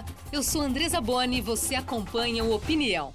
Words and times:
Olá, 0.00 0.04
eu 0.32 0.42
sou 0.42 0.62
Andresa 0.62 0.98
Boni 0.98 1.38
e 1.38 1.40
você 1.42 1.74
acompanha 1.74 2.42
o 2.42 2.54
Opinião. 2.54 3.12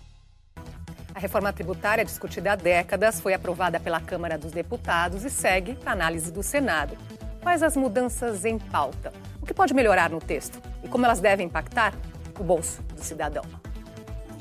A 1.15 1.19
reforma 1.19 1.51
tributária 1.51 2.05
discutida 2.05 2.51
há 2.51 2.55
décadas 2.55 3.19
foi 3.19 3.33
aprovada 3.33 3.79
pela 3.79 3.99
Câmara 3.99 4.37
dos 4.37 4.51
Deputados 4.51 5.23
e 5.23 5.29
segue 5.31 5.73
para 5.73 5.93
análise 5.93 6.31
do 6.31 6.43
Senado. 6.43 6.95
Quais 7.41 7.63
as 7.63 7.75
mudanças 7.75 8.45
em 8.45 8.59
pauta? 8.59 9.11
O 9.41 9.47
que 9.47 9.53
pode 9.53 9.73
melhorar 9.73 10.11
no 10.11 10.19
texto? 10.19 10.61
E 10.83 10.87
como 10.87 11.05
elas 11.05 11.19
devem 11.19 11.47
impactar 11.47 11.95
o 12.39 12.43
bolso 12.43 12.83
do 12.93 13.03
cidadão? 13.03 13.43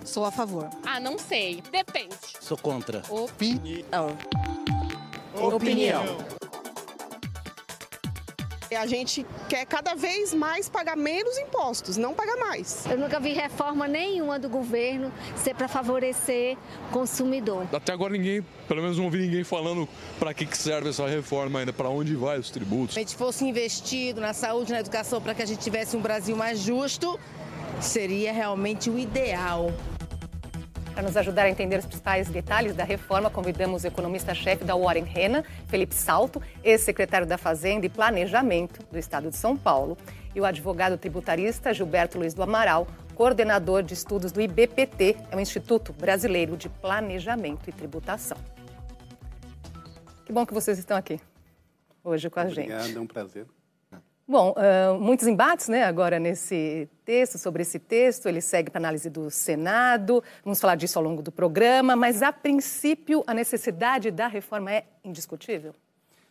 Sou 0.05 0.27
a 0.27 0.31
favor. 0.31 0.69
Ah, 0.85 1.01
não 1.01 1.19
sei. 1.19 1.63
Depende. 1.73 2.15
Sou 2.41 2.59
contra. 2.59 3.03
Opinião. 3.09 4.19
Opinião. 5.35 6.05
A 8.77 8.87
gente 8.87 9.25
quer 9.49 9.65
cada 9.67 9.95
vez 9.95 10.35
mais 10.35 10.69
pagar 10.69 10.97
menos 10.97 11.39
impostos, 11.39 11.97
não 11.97 12.15
pagar 12.15 12.37
mais. 12.37 12.85
Eu 12.87 12.99
nunca 12.99 13.21
vi 13.21 13.33
reforma 13.33 13.87
nenhuma 13.87 14.39
do 14.39 14.49
governo 14.49 15.13
ser 15.37 15.55
para 15.55 15.69
favorecer 15.69 16.57
o 16.89 16.93
consumidor. 16.93 17.67
Até 17.73 17.93
agora 17.93 18.13
ninguém, 18.13 18.45
pelo 18.69 18.83
menos 18.83 18.97
não 18.99 19.05
ouvi 19.05 19.19
ninguém 19.19 19.45
falando 19.45 19.89
para 20.19 20.35
que, 20.35 20.47
que 20.47 20.57
serve 20.57 20.91
essa 20.91 21.07
reforma 21.07 21.61
ainda, 21.61 21.73
para 21.73 21.89
onde 21.89 22.15
vai 22.15 22.39
os 22.39 22.51
tributos. 22.51 22.95
Se 22.95 23.01
a 23.01 23.03
gente 23.03 23.17
fosse 23.17 23.45
investido 23.45 24.21
na 24.21 24.33
saúde, 24.33 24.73
na 24.73 24.81
educação, 24.81 25.21
para 25.21 25.35
que 25.35 25.43
a 25.43 25.47
gente 25.47 25.61
tivesse 25.61 25.97
um 25.97 26.01
Brasil 26.01 26.37
mais 26.37 26.59
justo, 26.59 27.19
seria 27.81 28.33
realmente 28.33 28.91
o 28.91 28.99
ideal. 28.99 29.73
Para 30.95 31.03
nos 31.03 31.17
ajudar 31.17 31.43
a 31.43 31.51
entender 31.51 31.77
os 31.77 31.87
principais 31.87 32.29
detalhes 32.29 32.77
da 32.77 32.85
reforma, 32.85 33.29
convidamos 33.29 33.83
o 33.83 33.87
economista-chefe 33.89 34.65
da 34.65 34.77
Warren 34.77 35.03
Rena, 35.03 35.45
Felipe 35.67 35.93
Salto, 35.93 36.41
ex-secretário 36.63 37.27
da 37.27 37.37
Fazenda 37.37 37.85
e 37.85 37.89
Planejamento 37.89 38.81
do 38.93 38.97
Estado 38.97 39.29
de 39.29 39.37
São 39.37 39.57
Paulo, 39.57 39.99
e 40.33 40.41
o 40.41 40.45
advogado 40.45 40.97
tributarista 40.97 41.75
Gilberto 41.75 42.17
Luiz 42.17 42.33
do 42.33 42.45
Amaral, 42.45 42.87
coordenador 43.17 43.83
de 43.83 43.93
estudos 43.93 44.31
do 44.31 44.41
IBPT, 44.41 45.17
é 45.33 45.37
o 45.37 45.41
Instituto 45.41 45.93
Brasileiro 45.93 46.57
de 46.57 46.69
Planejamento 46.69 47.69
e 47.69 47.73
Tributação. 47.73 48.39
Que 50.25 50.33
bom 50.33 50.47
que 50.47 50.55
vocês 50.55 50.79
estão 50.79 50.97
aqui 50.97 51.21
hoje 52.05 52.31
com 52.31 52.39
a 52.39 52.47
gente. 52.47 52.73
Obrigado, 52.73 52.97
é 52.97 53.01
um 53.01 53.07
prazer. 53.07 53.47
Bom, 54.27 54.55
uh, 54.57 54.99
muitos 54.99 55.27
embates 55.27 55.69
né, 55.69 55.85
agora 55.85 56.19
nesse 56.19 56.89
texto, 57.05 57.37
sobre 57.37 57.61
esse 57.61 57.79
texto. 57.79 58.27
Ele 58.27 58.41
segue 58.41 58.71
para 58.71 58.81
análise 58.81 59.11
do 59.11 59.31
Senado. 59.31 60.25
Vamos 60.43 60.59
falar 60.59 60.77
disso 60.77 60.99
ao 60.99 61.05
longo 61.05 61.23
do 61.23 61.31
programa. 61.31 61.95
Mas, 61.95 62.23
a 62.23 62.33
princípio, 62.33 63.23
a 63.27 63.35
necessidade 63.35 64.11
da 64.11 64.27
reforma 64.27 64.73
é 64.73 64.87
indiscutível? 65.05 65.75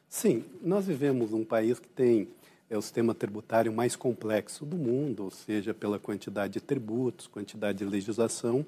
Sim, 0.10 0.44
nós 0.62 0.88
vivemos 0.88 1.30
num 1.30 1.46
país 1.46 1.80
que 1.80 1.88
tem 1.88 2.28
é, 2.68 2.76
o 2.76 2.82
sistema 2.82 3.14
tributário 3.14 3.72
mais 3.72 3.96
complexo 3.96 4.66
do 4.66 4.76
mundo, 4.76 5.26
ou 5.26 5.32
seja, 5.32 5.72
pela 5.72 6.00
quantidade 6.00 6.54
de 6.54 6.62
tributos, 6.62 7.28
quantidade 7.28 7.78
de 7.78 7.86
legislação 7.86 8.66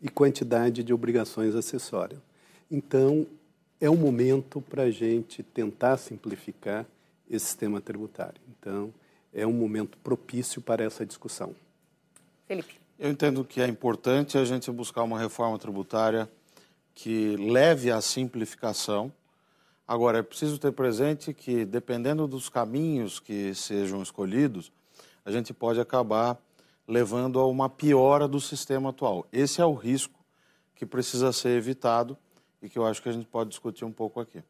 e 0.00 0.08
quantidade 0.08 0.82
de 0.82 0.94
obrigações 0.94 1.54
acessórias. 1.54 2.20
Então, 2.70 3.26
é 3.78 3.90
um 3.90 3.96
momento 3.96 4.62
para 4.62 4.84
a 4.84 4.90
gente 4.90 5.42
tentar 5.42 5.98
simplificar 5.98 6.86
esse 7.28 7.46
sistema 7.46 7.80
tributário. 7.80 8.40
Então, 8.48 8.92
é 9.32 9.46
um 9.46 9.52
momento 9.52 9.96
propício 9.98 10.60
para 10.60 10.84
essa 10.84 11.06
discussão. 11.06 11.54
Felipe. 12.46 12.80
Eu 12.98 13.10
entendo 13.10 13.44
que 13.44 13.60
é 13.60 13.66
importante 13.66 14.38
a 14.38 14.44
gente 14.44 14.70
buscar 14.70 15.02
uma 15.02 15.18
reforma 15.18 15.58
tributária 15.58 16.30
que 16.94 17.36
leve 17.36 17.90
à 17.90 18.00
simplificação. 18.00 19.12
Agora, 19.88 20.18
é 20.18 20.22
preciso 20.22 20.58
ter 20.58 20.72
presente 20.72 21.32
que, 21.32 21.64
dependendo 21.64 22.28
dos 22.28 22.48
caminhos 22.48 23.18
que 23.18 23.54
sejam 23.54 24.02
escolhidos, 24.02 24.70
a 25.24 25.30
gente 25.30 25.52
pode 25.52 25.80
acabar 25.80 26.38
levando 26.86 27.40
a 27.40 27.46
uma 27.46 27.68
piora 27.68 28.28
do 28.28 28.40
sistema 28.40 28.90
atual. 28.90 29.26
Esse 29.32 29.60
é 29.60 29.64
o 29.64 29.74
risco 29.74 30.18
que 30.74 30.84
precisa 30.84 31.32
ser 31.32 31.56
evitado 31.56 32.16
e 32.60 32.68
que 32.68 32.78
eu 32.78 32.86
acho 32.86 33.02
que 33.02 33.08
a 33.08 33.12
gente 33.12 33.26
pode 33.26 33.50
discutir 33.50 33.84
um 33.84 33.92
pouco 33.92 34.20
aqui. 34.20 34.42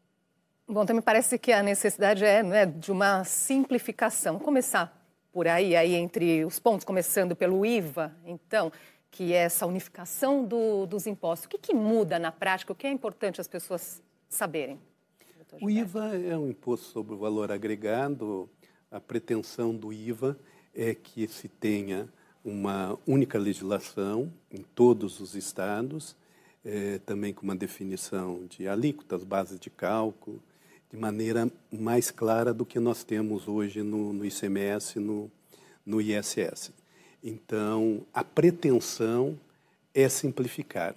Bom, 0.66 0.86
também 0.86 1.02
parece 1.02 1.38
que 1.38 1.52
a 1.52 1.62
necessidade 1.62 2.24
é 2.24 2.42
né, 2.42 2.66
de 2.66 2.90
uma 2.92 3.24
simplificação. 3.24 4.38
Começar 4.38 5.02
por 5.32 5.48
aí, 5.48 5.74
aí 5.74 5.94
entre 5.94 6.44
os 6.44 6.58
pontos, 6.58 6.84
começando 6.84 7.34
pelo 7.34 7.64
IVA, 7.66 8.14
então, 8.24 8.70
que 9.10 9.32
é 9.32 9.38
essa 9.38 9.66
unificação 9.66 10.44
do, 10.44 10.86
dos 10.86 11.06
impostos. 11.06 11.46
O 11.46 11.48
que, 11.48 11.58
que, 11.58 11.74
muda 11.74 12.18
na 12.18 12.30
prática? 12.30 12.72
O 12.72 12.76
que 12.76 12.86
é 12.86 12.90
importante 12.90 13.40
as 13.40 13.48
pessoas 13.48 14.02
saberem? 14.28 14.78
O 15.60 15.68
IVA 15.68 16.16
é 16.16 16.36
um 16.36 16.48
imposto 16.48 16.86
sobre 16.86 17.14
o 17.14 17.18
valor 17.18 17.52
agregado. 17.52 18.48
A 18.90 19.00
pretensão 19.00 19.74
do 19.74 19.92
IVA 19.92 20.38
é 20.74 20.94
que 20.94 21.28
se 21.28 21.48
tenha 21.48 22.08
uma 22.44 22.98
única 23.06 23.38
legislação 23.38 24.32
em 24.50 24.62
todos 24.62 25.20
os 25.20 25.34
estados, 25.34 26.16
é, 26.64 26.98
também 27.00 27.34
com 27.34 27.42
uma 27.42 27.54
definição 27.54 28.46
de 28.46 28.66
alíquotas, 28.66 29.24
bases 29.24 29.60
de 29.60 29.68
cálculo, 29.68 30.42
de 30.92 30.98
maneira 30.98 31.50
mais 31.72 32.10
clara 32.10 32.52
do 32.52 32.66
que 32.66 32.78
nós 32.78 33.02
temos 33.02 33.48
hoje 33.48 33.82
no, 33.82 34.12
no 34.12 34.26
ICMS, 34.26 35.00
no, 35.00 35.30
no 35.86 36.02
ISS. 36.02 36.70
Então, 37.24 38.02
a 38.12 38.22
pretensão 38.22 39.38
é 39.94 40.06
simplificar. 40.08 40.94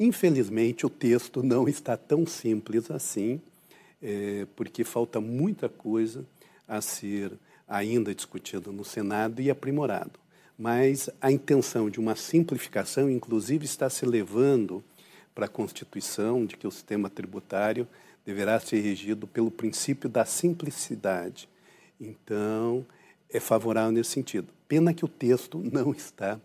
Infelizmente, 0.00 0.86
o 0.86 0.90
texto 0.90 1.42
não 1.42 1.68
está 1.68 1.94
tão 1.94 2.26
simples 2.26 2.90
assim, 2.90 3.38
é, 4.02 4.46
porque 4.56 4.82
falta 4.82 5.20
muita 5.20 5.68
coisa 5.68 6.24
a 6.66 6.80
ser 6.80 7.30
ainda 7.68 8.14
discutido 8.14 8.72
no 8.72 8.84
Senado 8.84 9.42
e 9.42 9.50
aprimorado. 9.50 10.18
Mas 10.58 11.10
a 11.20 11.30
intenção 11.30 11.90
de 11.90 12.00
uma 12.00 12.16
simplificação, 12.16 13.10
inclusive, 13.10 13.66
está 13.66 13.90
se 13.90 14.06
levando 14.06 14.82
para 15.34 15.46
a 15.46 15.48
Constituição 15.48 16.46
de 16.46 16.56
que 16.56 16.66
o 16.66 16.70
sistema 16.70 17.10
tributário 17.10 17.86
deverá 18.24 18.58
ser 18.58 18.80
regido 18.80 19.26
pelo 19.26 19.50
princípio 19.50 20.08
da 20.08 20.24
simplicidade. 20.24 21.48
Então, 22.00 22.84
é 23.30 23.38
favorável 23.38 23.92
nesse 23.92 24.10
sentido. 24.10 24.48
Pena 24.66 24.94
que 24.94 25.04
o 25.04 25.08
texto 25.08 25.58
não 25.58 25.92
está 25.92 26.40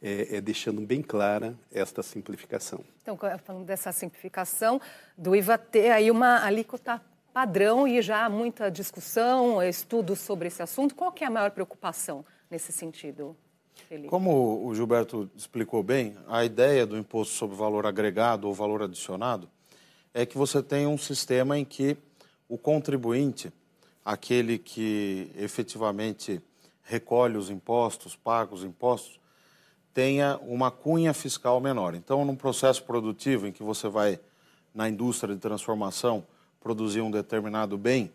é, 0.00 0.36
é, 0.36 0.40
deixando 0.40 0.80
bem 0.80 1.00
clara 1.00 1.54
esta 1.72 2.02
simplificação. 2.02 2.80
Então, 3.02 3.18
falando 3.44 3.64
dessa 3.64 3.92
simplificação, 3.92 4.80
do 5.16 5.34
IVA 5.34 5.56
ter 5.56 5.90
aí 5.90 6.10
uma 6.10 6.44
alíquota 6.44 7.00
padrão 7.32 7.88
e 7.88 8.02
já 8.02 8.26
há 8.26 8.28
muita 8.28 8.70
discussão, 8.70 9.62
estudos 9.62 10.18
sobre 10.20 10.48
esse 10.48 10.62
assunto. 10.62 10.94
Qual 10.94 11.10
que 11.10 11.24
é 11.24 11.26
a 11.26 11.30
maior 11.30 11.50
preocupação 11.50 12.24
nesse 12.50 12.72
sentido? 12.72 13.36
Felipe? 13.88 14.08
Como 14.08 14.66
o 14.66 14.74
Gilberto 14.74 15.30
explicou 15.34 15.82
bem, 15.82 16.14
a 16.28 16.44
ideia 16.44 16.84
do 16.84 16.98
imposto 16.98 17.34
sobre 17.34 17.56
valor 17.56 17.86
agregado 17.86 18.46
ou 18.46 18.54
valor 18.54 18.82
adicionado 18.82 19.48
é 20.14 20.26
que 20.26 20.36
você 20.36 20.62
tem 20.62 20.86
um 20.86 20.98
sistema 20.98 21.58
em 21.58 21.64
que 21.64 21.96
o 22.48 22.58
contribuinte, 22.58 23.52
aquele 24.04 24.58
que 24.58 25.30
efetivamente 25.36 26.40
recolhe 26.82 27.36
os 27.36 27.48
impostos, 27.48 28.14
paga 28.14 28.54
os 28.54 28.64
impostos, 28.64 29.18
tenha 29.94 30.38
uma 30.42 30.70
cunha 30.70 31.14
fiscal 31.14 31.60
menor. 31.60 31.94
Então, 31.94 32.24
num 32.24 32.36
processo 32.36 32.82
produtivo 32.82 33.46
em 33.46 33.52
que 33.52 33.62
você 33.62 33.88
vai, 33.88 34.18
na 34.74 34.88
indústria 34.88 35.34
de 35.34 35.40
transformação, 35.40 36.26
produzir 36.60 37.00
um 37.00 37.10
determinado 37.10 37.78
bem, 37.78 38.12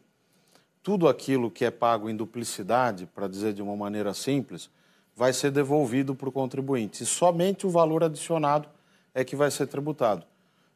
tudo 0.84 1.08
aquilo 1.08 1.52
que 1.52 1.66
é 1.66 1.72
pago 1.72 2.10
em 2.10 2.16
duplicidade, 2.16 3.06
para 3.08 3.28
dizer 3.28 3.54
de 3.54 3.62
uma 3.62 3.76
maneira 3.76 4.14
simples, 4.14 4.70
vai 5.16 5.34
ser 5.34 5.52
devolvido 5.52 6.14
para 6.16 6.30
o 6.30 6.32
contribuinte. 6.32 7.04
E 7.04 7.06
somente 7.06 7.66
o 7.66 7.70
valor 7.70 8.04
adicionado 8.04 8.70
é 9.14 9.26
que 9.26 9.36
vai 9.36 9.50
ser 9.50 9.68
tributado 9.68 10.26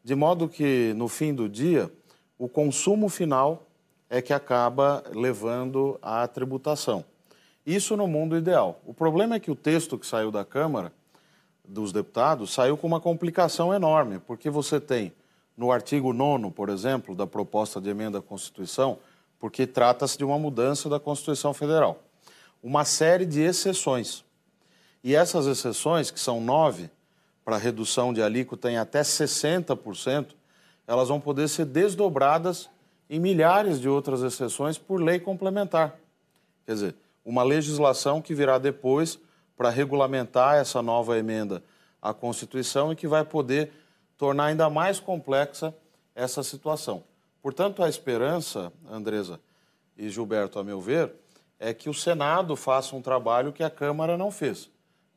de 0.03 0.15
modo 0.15 0.49
que, 0.49 0.93
no 0.95 1.07
fim 1.07 1.33
do 1.33 1.47
dia, 1.47 1.91
o 2.37 2.49
consumo 2.49 3.07
final 3.07 3.63
é 4.09 4.21
que 4.21 4.33
acaba 4.33 5.03
levando 5.13 5.97
à 6.01 6.27
tributação. 6.27 7.05
Isso 7.65 7.95
no 7.95 8.07
mundo 8.07 8.35
ideal. 8.35 8.81
O 8.85 8.93
problema 8.93 9.35
é 9.35 9.39
que 9.39 9.51
o 9.51 9.55
texto 9.55 9.97
que 9.97 10.07
saiu 10.07 10.31
da 10.31 10.43
Câmara, 10.43 10.91
dos 11.63 11.93
deputados, 11.93 12.51
saiu 12.51 12.75
com 12.75 12.87
uma 12.87 12.99
complicação 12.99 13.73
enorme, 13.73 14.19
porque 14.19 14.49
você 14.49 14.79
tem, 14.79 15.13
no 15.55 15.71
artigo 15.71 16.11
9, 16.11 16.51
por 16.51 16.69
exemplo, 16.69 17.15
da 17.15 17.27
proposta 17.27 17.79
de 17.79 17.89
emenda 17.89 18.17
à 18.17 18.21
Constituição, 18.21 18.97
porque 19.39 19.67
trata-se 19.67 20.17
de 20.17 20.25
uma 20.25 20.39
mudança 20.39 20.89
da 20.89 20.99
Constituição 20.99 21.53
Federal, 21.53 21.99
uma 22.63 22.83
série 22.83 23.25
de 23.25 23.41
exceções. 23.41 24.25
E 25.03 25.15
essas 25.15 25.45
exceções, 25.45 26.11
que 26.11 26.19
são 26.19 26.41
nove, 26.41 26.89
para 27.43 27.57
redução 27.57 28.13
de 28.13 28.21
alíquota 28.21 28.69
em 28.71 28.77
até 28.77 29.01
60%, 29.01 30.27
elas 30.87 31.07
vão 31.07 31.19
poder 31.19 31.47
ser 31.47 31.65
desdobradas 31.65 32.69
em 33.09 33.19
milhares 33.19 33.79
de 33.79 33.89
outras 33.89 34.21
exceções 34.21 34.77
por 34.77 35.01
lei 35.01 35.19
complementar. 35.19 35.95
Quer 36.65 36.73
dizer, 36.73 36.95
uma 37.25 37.43
legislação 37.43 38.21
que 38.21 38.33
virá 38.33 38.57
depois 38.57 39.19
para 39.57 39.69
regulamentar 39.69 40.55
essa 40.55 40.81
nova 40.81 41.17
emenda 41.17 41.63
à 42.01 42.13
Constituição 42.13 42.91
e 42.91 42.95
que 42.95 43.07
vai 43.07 43.23
poder 43.23 43.71
tornar 44.17 44.45
ainda 44.45 44.69
mais 44.69 44.99
complexa 44.99 45.73
essa 46.15 46.43
situação. 46.43 47.03
Portanto, 47.41 47.83
a 47.83 47.89
esperança, 47.89 48.71
Andresa 48.89 49.39
e 49.97 50.09
Gilberto, 50.09 50.59
a 50.59 50.63
meu 50.63 50.79
ver, 50.79 51.11
é 51.59 51.73
que 51.73 51.89
o 51.89 51.93
Senado 51.93 52.55
faça 52.55 52.95
um 52.95 53.01
trabalho 53.01 53.51
que 53.51 53.63
a 53.63 53.69
Câmara 53.69 54.17
não 54.17 54.31
fez 54.31 54.69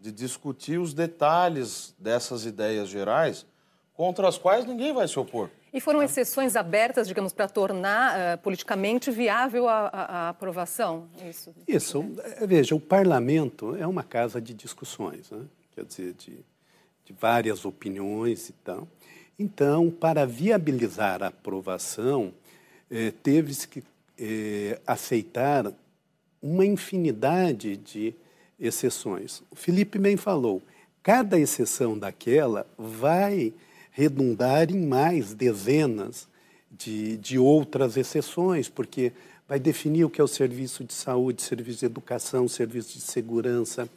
de 0.04 0.12
discutir 0.12 0.78
os 0.78 0.92
detalhes 0.92 1.94
dessas 1.98 2.44
ideias 2.44 2.90
gerais 2.90 3.46
contra 3.94 4.28
as 4.28 4.36
quais 4.36 4.66
ninguém 4.66 4.92
vai 4.92 5.08
se 5.08 5.18
opor. 5.18 5.48
E 5.72 5.80
foram 5.80 6.02
exceções 6.02 6.56
abertas, 6.56 7.08
digamos, 7.08 7.32
para 7.32 7.48
tornar 7.48 8.14
uh, 8.14 8.38
politicamente 8.42 9.10
viável 9.10 9.66
a, 9.66 9.86
a, 9.86 10.02
a 10.02 10.28
aprovação? 10.28 11.08
Isso. 11.26 11.54
Isso. 11.66 12.04
Veja, 12.46 12.74
o 12.74 12.80
parlamento 12.80 13.74
é 13.76 13.86
uma 13.86 14.02
casa 14.02 14.42
de 14.42 14.52
discussões, 14.52 15.30
né? 15.30 15.40
quer 15.74 15.86
dizer, 15.86 16.12
de, 16.12 16.38
de 17.06 17.12
várias 17.18 17.64
opiniões 17.64 18.50
e 18.50 18.52
tal. 18.52 18.86
Então, 19.38 19.90
para 19.90 20.26
viabilizar 20.26 21.22
a 21.22 21.28
aprovação, 21.28 22.34
eh, 22.90 23.10
teve-se 23.22 23.66
que 23.66 23.82
eh, 24.18 24.78
aceitar 24.86 25.72
uma 26.42 26.66
infinidade 26.66 27.78
de 27.78 28.14
exceções. 28.58 29.42
O 29.50 29.56
Felipe 29.56 29.98
bem 29.98 30.16
falou, 30.16 30.62
cada 31.02 31.38
exceção 31.38 31.98
daquela 31.98 32.66
vai 32.78 33.52
redundar 33.90 34.70
em 34.70 34.86
mais 34.86 35.34
dezenas 35.34 36.28
de, 36.70 37.16
de 37.16 37.38
outras 37.38 37.96
exceções, 37.96 38.68
porque 38.68 39.12
vai 39.48 39.58
definir 39.58 40.04
o 40.04 40.10
que 40.10 40.20
é 40.20 40.24
o 40.24 40.28
serviço 40.28 40.84
de 40.84 40.92
saúde, 40.92 41.42
serviço 41.42 41.80
de 41.80 41.86
educação, 41.86 42.48
serviço 42.48 42.94
de 42.94 43.00
segurança, 43.00 43.88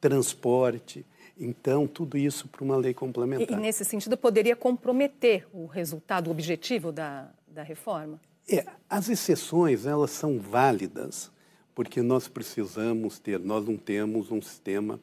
transporte. 0.00 1.04
Então, 1.38 1.86
tudo 1.86 2.16
isso 2.16 2.48
para 2.48 2.64
uma 2.64 2.76
lei 2.76 2.94
complementar. 2.94 3.56
E, 3.56 3.60
e, 3.60 3.62
nesse 3.62 3.84
sentido, 3.84 4.16
poderia 4.16 4.56
comprometer 4.56 5.46
o 5.52 5.66
resultado, 5.66 6.28
o 6.28 6.30
objetivo 6.30 6.90
da, 6.90 7.30
da 7.46 7.62
reforma? 7.62 8.20
É, 8.48 8.64
as 8.88 9.08
exceções, 9.08 9.86
elas 9.86 10.10
são 10.10 10.38
válidas, 10.38 11.30
porque 11.76 12.00
nós 12.00 12.26
precisamos 12.26 13.18
ter, 13.18 13.38
nós 13.38 13.66
não 13.66 13.76
temos 13.76 14.32
um 14.32 14.40
sistema, 14.40 14.98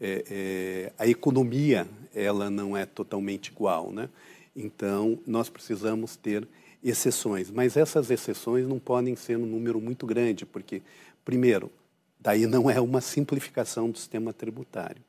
é, 0.00 0.24
é, 0.30 0.92
a 0.98 1.06
economia, 1.06 1.86
ela 2.14 2.48
não 2.48 2.74
é 2.74 2.86
totalmente 2.86 3.48
igual, 3.48 3.92
né? 3.92 4.08
Então, 4.56 5.20
nós 5.26 5.50
precisamos 5.50 6.16
ter 6.16 6.48
exceções, 6.82 7.50
mas 7.50 7.76
essas 7.76 8.10
exceções 8.10 8.66
não 8.66 8.78
podem 8.78 9.14
ser 9.14 9.36
um 9.36 9.44
número 9.44 9.78
muito 9.82 10.06
grande, 10.06 10.46
porque, 10.46 10.80
primeiro, 11.26 11.70
daí 12.18 12.46
não 12.46 12.70
é 12.70 12.80
uma 12.80 13.02
simplificação 13.02 13.90
do 13.90 13.98
sistema 13.98 14.32
tributário. 14.32 15.02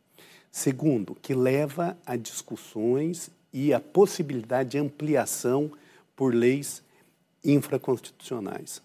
Segundo, 0.51 1.15
que 1.15 1.33
leva 1.33 1.97
a 2.06 2.18
discussões 2.18 3.29
e 3.53 3.73
a 3.73 3.79
possibilidade 3.79 4.71
de 4.71 4.79
ampliação 4.79 5.71
por 6.13 6.35
leis 6.35 6.83
infraconstitucionais. 7.41 8.83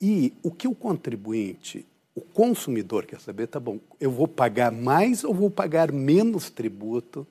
E 0.00 0.32
o 0.42 0.50
que 0.50 0.66
o 0.66 0.74
contribuinte, 0.74 1.86
o 2.14 2.20
consumidor 2.20 3.04
quer 3.04 3.20
saber, 3.20 3.46
tá 3.46 3.60
bom, 3.60 3.78
eu 4.00 4.10
vou 4.10 4.26
pagar 4.26 4.72
mais 4.72 5.24
ou 5.24 5.34
vou 5.34 5.50
pagar 5.50 5.92
menos 5.92 6.48
tributo 6.48 7.26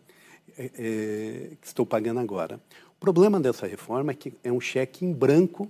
é, 0.58 0.72
é, 0.78 1.52
que 1.60 1.68
estou 1.68 1.86
pagando 1.86 2.20
agora? 2.20 2.60
O 2.96 3.00
problema 3.00 3.40
dessa 3.40 3.66
reforma 3.66 4.12
é 4.12 4.16
que 4.16 4.34
é 4.44 4.52
um 4.52 4.60
cheque 4.60 5.06
em 5.06 5.12
branco 5.12 5.70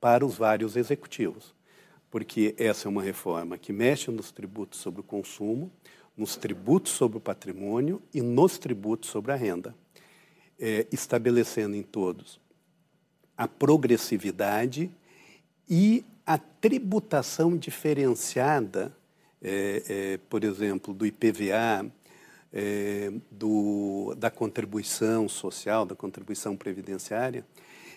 para 0.00 0.24
os 0.24 0.36
vários 0.36 0.76
executivos, 0.76 1.54
porque 2.10 2.54
essa 2.58 2.86
é 2.86 2.88
uma 2.88 3.02
reforma 3.02 3.58
que 3.58 3.72
mexe 3.72 4.10
nos 4.10 4.30
tributos 4.30 4.78
sobre 4.80 5.00
o 5.00 5.04
consumo, 5.04 5.70
nos 6.16 6.36
tributos 6.36 6.92
sobre 6.92 7.18
o 7.18 7.20
patrimônio 7.20 8.00
e 8.14 8.20
nos 8.22 8.58
tributos 8.58 9.10
sobre 9.10 9.32
a 9.32 9.36
renda, 9.36 9.74
é, 10.58 10.86
estabelecendo 10.92 11.74
em 11.74 11.82
todos 11.82 12.38
a 13.36 13.46
progressividade 13.46 14.90
e 15.68 16.04
a 16.26 16.38
tributação 16.38 17.56
diferenciada, 17.56 18.92
é, 19.42 19.82
é, 19.88 20.20
por 20.28 20.42
exemplo, 20.44 20.92
do 20.92 21.06
IPVA, 21.06 21.86
é, 22.52 23.12
do, 23.30 24.14
da 24.16 24.30
contribuição 24.30 25.28
social, 25.28 25.84
da 25.84 25.94
contribuição 25.94 26.56
previdenciária. 26.56 27.44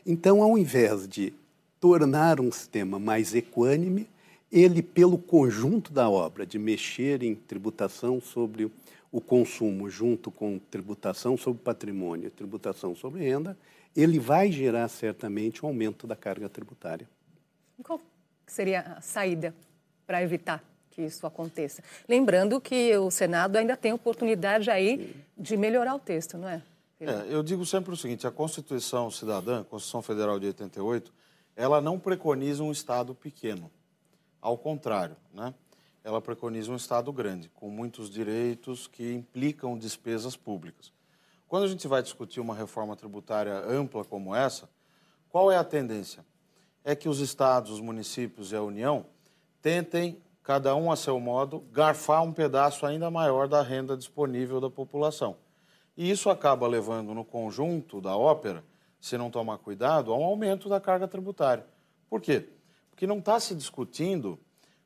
Então, 0.05 0.43
ao 0.43 0.57
invés 0.57 1.07
de 1.07 1.33
tornar 1.79 2.39
um 2.39 2.51
sistema 2.51 2.99
mais 2.99 3.33
equânime, 3.33 4.07
ele, 4.51 4.81
pelo 4.81 5.17
conjunto 5.17 5.93
da 5.93 6.09
obra, 6.09 6.45
de 6.45 6.57
mexer 6.57 7.23
em 7.23 7.35
tributação 7.35 8.19
sobre 8.19 8.71
o 9.11 9.21
consumo, 9.21 9.89
junto 9.89 10.29
com 10.29 10.59
tributação 10.59 11.35
sobre 11.37 11.61
patrimônio 11.63 12.29
tributação 12.29 12.95
sobre 12.95 13.23
renda, 13.23 13.57
ele 13.95 14.19
vai 14.19 14.51
gerar 14.51 14.87
certamente 14.87 15.65
um 15.65 15.69
aumento 15.69 16.05
da 16.05 16.15
carga 16.15 16.47
tributária. 16.47 17.07
Qual 17.83 18.01
seria 18.45 18.81
a 18.81 19.01
saída 19.01 19.53
para 20.05 20.21
evitar 20.21 20.63
que 20.91 21.01
isso 21.03 21.25
aconteça? 21.25 21.83
Lembrando 22.07 22.59
que 22.59 22.95
o 22.97 23.09
Senado 23.09 23.55
ainda 23.55 23.77
tem 23.77 23.93
oportunidade 23.93 24.69
aí 24.69 25.15
de 25.37 25.55
melhorar 25.55 25.95
o 25.95 25.99
texto, 25.99 26.37
não 26.37 26.49
é? 26.49 26.61
é? 26.99 27.25
Eu 27.29 27.41
digo 27.41 27.65
sempre 27.65 27.93
o 27.93 27.97
seguinte: 27.97 28.27
a 28.27 28.31
Constituição 28.31 29.09
Cidadã, 29.09 29.61
a 29.61 29.63
Constituição 29.63 30.01
Federal 30.01 30.39
de 30.39 30.47
88, 30.47 31.13
ela 31.55 31.79
não 31.79 31.99
preconiza 31.99 32.63
um 32.63 32.71
Estado 32.71 33.15
pequeno. 33.15 33.71
Ao 34.41 34.57
contrário, 34.57 35.17
né? 35.33 35.53
ela 36.03 36.21
preconiza 36.21 36.71
um 36.71 36.75
Estado 36.75 37.11
grande, 37.11 37.49
com 37.49 37.69
muitos 37.69 38.09
direitos 38.09 38.87
que 38.87 39.13
implicam 39.13 39.77
despesas 39.77 40.35
públicas. 40.35 40.91
Quando 41.47 41.63
a 41.63 41.67
gente 41.67 41.87
vai 41.87 42.01
discutir 42.01 42.39
uma 42.39 42.55
reforma 42.55 42.95
tributária 42.95 43.57
ampla 43.65 44.05
como 44.05 44.35
essa, 44.35 44.69
qual 45.29 45.51
é 45.51 45.57
a 45.57 45.63
tendência? 45.63 46.23
É 46.83 46.95
que 46.95 47.09
os 47.09 47.19
estados, 47.19 47.71
os 47.71 47.81
municípios 47.81 48.51
e 48.51 48.55
a 48.55 48.61
União 48.61 49.05
tentem, 49.61 50.21
cada 50.43 50.75
um 50.75 50.91
a 50.91 50.95
seu 50.95 51.19
modo, 51.19 51.63
garfar 51.71 52.23
um 52.23 52.33
pedaço 52.33 52.85
ainda 52.85 53.11
maior 53.11 53.47
da 53.47 53.61
renda 53.61 53.95
disponível 53.95 54.59
da 54.59 54.69
população. 54.69 55.35
E 55.95 56.09
isso 56.09 56.29
acaba 56.29 56.65
levando 56.67 57.13
no 57.13 57.25
conjunto 57.25 57.99
da 57.99 58.15
ópera, 58.15 58.63
se 58.99 59.17
não 59.17 59.29
tomar 59.29 59.57
cuidado, 59.57 60.13
a 60.13 60.17
um 60.17 60.23
aumento 60.23 60.69
da 60.69 60.79
carga 60.79 61.07
tributária. 61.07 61.65
Por 62.09 62.21
quê? 62.21 62.47
Porque 62.89 63.05
não 63.05 63.19
está 63.19 63.39
se 63.39 63.53
discutindo 63.53 64.39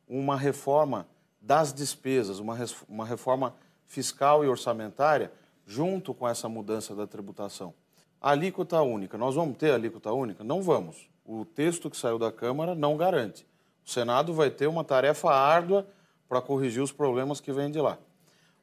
uma 0.07 0.36
reforma 0.36 1.07
das 1.42 1.74
despesas, 1.74 2.39
uma, 2.39 3.06
reforma 3.06 3.56
fiscal 3.86 4.44
e 4.44 4.48
orçamentária 4.48 5.31
junto 5.66 6.13
com 6.13 6.28
essa 6.28 6.48
mudança 6.50 6.96
da 6.96 7.06
tributação. 7.06 7.74
A 8.22 8.31
alíquota 8.31 8.81
única, 8.81 9.18
nós 9.18 9.36
vamos 9.36 9.57
ter 9.57 9.72
alíquota 9.72 10.12
única? 10.12 10.44
Não 10.44 10.62
vamos. 10.62 11.10
O 11.25 11.46
texto 11.46 11.90
que 11.90 11.98
saiu 11.98 12.20
da 12.20 12.31
Câmara 12.31 12.75
não 12.75 12.98
garante. 12.98 13.48
O 13.86 13.90
Senado 13.90 14.34
vai 14.34 14.50
ter 14.50 14.68
uma 14.68 14.84
tarefa 14.84 15.30
árdua 15.30 15.88
para 16.28 16.42
corrigir 16.42 16.81
os 16.81 16.92
problemas 16.92 17.40
que 17.40 17.52
vêm 17.52 17.72
de 17.72 17.80
lá. 17.80 17.98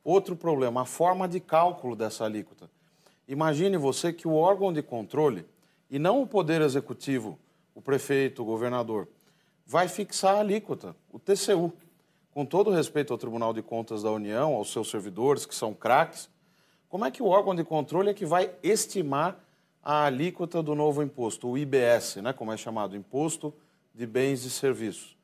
Outro 0.02 0.34
problema, 0.34 0.82
a 0.82 0.86
forma 0.86 1.28
de 1.28 1.40
cálculo 1.40 1.94
dessa 1.94 2.24
alíquota. 2.24 2.70
Imagine 3.28 3.76
você 3.76 4.12
que 4.12 4.26
o 4.26 4.34
órgão 4.34 4.72
de 4.72 4.82
controle, 4.82 5.46
e 5.90 5.98
não 5.98 6.22
o 6.22 6.26
Poder 6.26 6.60
Executivo, 6.62 7.38
o 7.74 7.80
prefeito, 7.80 8.42
o 8.42 8.44
governador, 8.44 9.08
vai 9.66 9.88
fixar 9.88 10.36
a 10.36 10.40
alíquota, 10.40 10.96
o 11.12 11.18
TCU. 11.18 11.72
Com 12.32 12.44
todo 12.44 12.70
respeito 12.70 13.12
ao 13.12 13.18
Tribunal 13.18 13.52
de 13.52 13.62
Contas 13.62 14.02
da 14.02 14.10
União, 14.10 14.54
aos 14.54 14.72
seus 14.72 14.90
servidores, 14.90 15.46
que 15.46 15.54
são 15.54 15.74
craques, 15.74 16.28
como 16.88 17.04
é 17.04 17.10
que 17.10 17.22
o 17.22 17.26
órgão 17.26 17.54
de 17.54 17.62
controle 17.62 18.10
é 18.10 18.14
que 18.14 18.26
vai 18.26 18.50
estimar 18.62 19.38
a 19.82 20.04
alíquota 20.04 20.62
do 20.62 20.74
novo 20.74 21.02
imposto, 21.02 21.48
o 21.48 21.56
IBS, 21.56 22.16
né, 22.16 22.32
como 22.32 22.52
é 22.52 22.56
chamado, 22.56 22.96
Imposto 22.96 23.54
de 23.94 24.06
Bens 24.06 24.44
e 24.44 24.50
Serviços? 24.50 25.16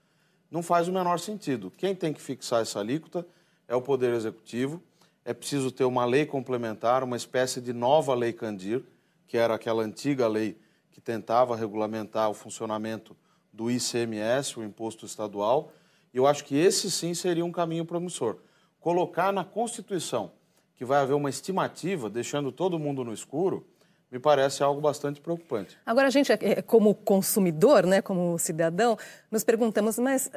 Não 0.50 0.62
faz 0.62 0.88
o 0.88 0.92
menor 0.92 1.18
sentido. 1.18 1.70
Quem 1.76 1.94
tem 1.94 2.12
que 2.12 2.20
fixar 2.20 2.62
essa 2.62 2.80
alíquota 2.80 3.26
é 3.68 3.74
o 3.74 3.82
Poder 3.82 4.14
Executivo. 4.14 4.82
É 5.24 5.34
preciso 5.34 5.70
ter 5.70 5.84
uma 5.84 6.04
lei 6.04 6.24
complementar, 6.24 7.02
uma 7.02 7.16
espécie 7.16 7.60
de 7.60 7.72
nova 7.72 8.14
lei 8.14 8.32
Candir, 8.32 8.84
que 9.26 9.36
era 9.36 9.54
aquela 9.54 9.82
antiga 9.82 10.26
lei 10.28 10.56
que 10.90 11.00
tentava 11.00 11.56
regulamentar 11.56 12.30
o 12.30 12.34
funcionamento 12.34 13.16
do 13.52 13.70
ICMS, 13.70 14.58
o 14.58 14.64
imposto 14.64 15.04
estadual. 15.04 15.72
E 16.14 16.16
eu 16.16 16.26
acho 16.26 16.44
que 16.44 16.56
esse 16.56 16.90
sim 16.90 17.12
seria 17.12 17.44
um 17.44 17.52
caminho 17.52 17.84
promissor. 17.84 18.38
Colocar 18.80 19.32
na 19.32 19.44
Constituição 19.44 20.32
que 20.76 20.84
vai 20.84 21.00
haver 21.00 21.14
uma 21.14 21.28
estimativa, 21.28 22.08
deixando 22.08 22.52
todo 22.52 22.78
mundo 22.78 23.02
no 23.02 23.12
escuro, 23.12 23.66
me 24.16 24.20
parece 24.20 24.62
algo 24.62 24.80
bastante 24.80 25.20
preocupante. 25.20 25.76
Agora, 25.84 26.06
a 26.06 26.10
gente, 26.10 26.32
é, 26.32 26.62
como 26.62 26.94
consumidor, 26.94 27.84
né, 27.86 28.00
como 28.00 28.38
cidadão, 28.38 28.98
nos 29.30 29.44
perguntamos, 29.44 29.98
mas 29.98 30.30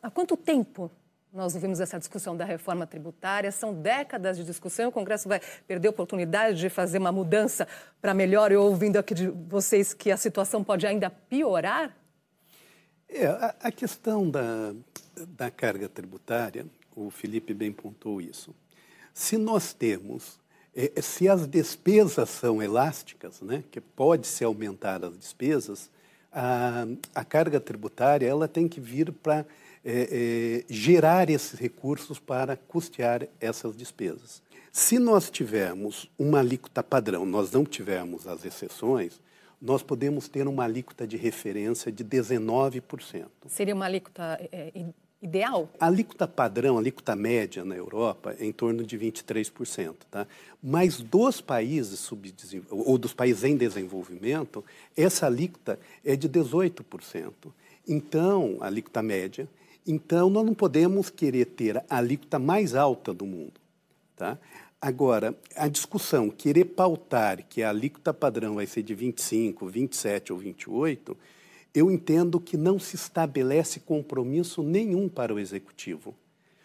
há 0.00 0.08
quanto 0.08 0.36
tempo 0.36 0.88
nós 1.32 1.54
ouvimos 1.54 1.80
essa 1.80 1.98
discussão 1.98 2.36
da 2.36 2.44
reforma 2.44 2.86
tributária? 2.86 3.50
São 3.50 3.74
décadas 3.74 4.36
de 4.36 4.44
discussão, 4.44 4.88
o 4.88 4.92
Congresso 4.92 5.28
vai 5.28 5.40
perder 5.66 5.88
a 5.88 5.90
oportunidade 5.90 6.58
de 6.58 6.70
fazer 6.70 6.98
uma 6.98 7.10
mudança 7.10 7.66
para 8.00 8.14
melhor, 8.14 8.52
eu 8.52 8.62
ouvindo 8.62 8.96
aqui 8.96 9.12
de 9.12 9.26
vocês 9.28 9.92
que 9.92 10.12
a 10.12 10.16
situação 10.16 10.62
pode 10.62 10.86
ainda 10.86 11.10
piorar? 11.10 11.94
É, 13.08 13.26
a, 13.26 13.56
a 13.60 13.72
questão 13.72 14.30
da, 14.30 14.72
da 15.28 15.50
carga 15.50 15.88
tributária, 15.88 16.64
o 16.94 17.10
Felipe 17.10 17.52
bem 17.52 17.72
pontuou 17.72 18.20
isso. 18.20 18.54
Se 19.12 19.36
nós 19.36 19.72
temos, 19.72 20.38
é, 20.38 20.45
se 21.00 21.28
as 21.28 21.46
despesas 21.46 22.28
são 22.28 22.62
elásticas, 22.62 23.40
né, 23.40 23.64
que 23.70 23.80
pode-se 23.80 24.44
aumentar 24.44 25.04
as 25.04 25.16
despesas, 25.16 25.90
a, 26.32 26.86
a, 27.14 27.24
carga 27.24 27.58
tributária 27.58 28.26
ela 28.26 28.46
tem 28.46 28.68
que 28.68 28.78
vir 28.78 29.10
para 29.10 29.46
é, 29.82 30.64
é, 30.64 30.64
gerar 30.68 31.30
esses 31.30 31.58
recursos 31.58 32.18
para 32.18 32.56
custear 32.56 33.26
essas 33.40 33.74
despesas. 33.74 34.42
Se 34.70 34.98
nós 34.98 35.30
tivermos 35.30 36.10
uma 36.18 36.40
alíquota 36.40 36.82
padrão, 36.82 37.24
nós 37.24 37.50
não 37.50 37.64
tivermos 37.64 38.26
as 38.26 38.44
exceções, 38.44 39.18
nós 39.62 39.82
podemos 39.82 40.28
ter 40.28 40.46
uma 40.46 40.64
alíquota 40.64 41.06
de 41.06 41.16
referência 41.16 41.90
de 41.90 42.04
19%. 42.04 43.24
Seria 43.48 43.74
uma 43.74 43.86
alíquota 43.86 44.38
é, 44.52 44.70
ideal? 45.26 45.68
A 45.78 45.86
alíquota 45.86 46.26
padrão, 46.26 46.76
a 46.76 46.80
alíquota 46.80 47.14
média 47.16 47.64
na 47.64 47.74
Europa 47.74 48.34
é 48.38 48.46
em 48.46 48.52
torno 48.52 48.84
de 48.84 48.98
23%. 48.98 49.94
Tá? 50.10 50.26
Mas 50.62 51.00
dos 51.00 51.40
países 51.40 52.10
ou 52.70 52.96
dos 52.96 53.12
países 53.12 53.44
em 53.44 53.56
desenvolvimento, 53.56 54.64
essa 54.96 55.26
alíquota 55.26 55.78
é 56.04 56.16
de 56.16 56.28
18%. 56.28 57.32
Então, 57.86 58.58
a 58.60 58.66
alíquota 58.66 59.02
média. 59.02 59.48
Então, 59.86 60.28
nós 60.30 60.44
não 60.44 60.54
podemos 60.54 61.10
querer 61.10 61.44
ter 61.44 61.76
a 61.76 61.98
alíquota 61.98 62.38
mais 62.38 62.74
alta 62.74 63.14
do 63.14 63.26
mundo. 63.26 63.60
Tá? 64.16 64.38
Agora, 64.80 65.36
a 65.54 65.68
discussão, 65.68 66.28
querer 66.30 66.64
pautar 66.66 67.44
que 67.48 67.62
a 67.62 67.70
alíquota 67.70 68.12
padrão 68.12 68.56
vai 68.56 68.66
ser 68.66 68.82
de 68.82 68.94
25, 68.94 69.66
27 69.66 70.32
ou 70.32 70.38
28, 70.38 71.16
eu 71.76 71.90
entendo 71.90 72.40
que 72.40 72.56
não 72.56 72.78
se 72.78 72.96
estabelece 72.96 73.80
compromisso 73.80 74.62
nenhum 74.62 75.10
para 75.10 75.34
o 75.34 75.38
executivo. 75.38 76.14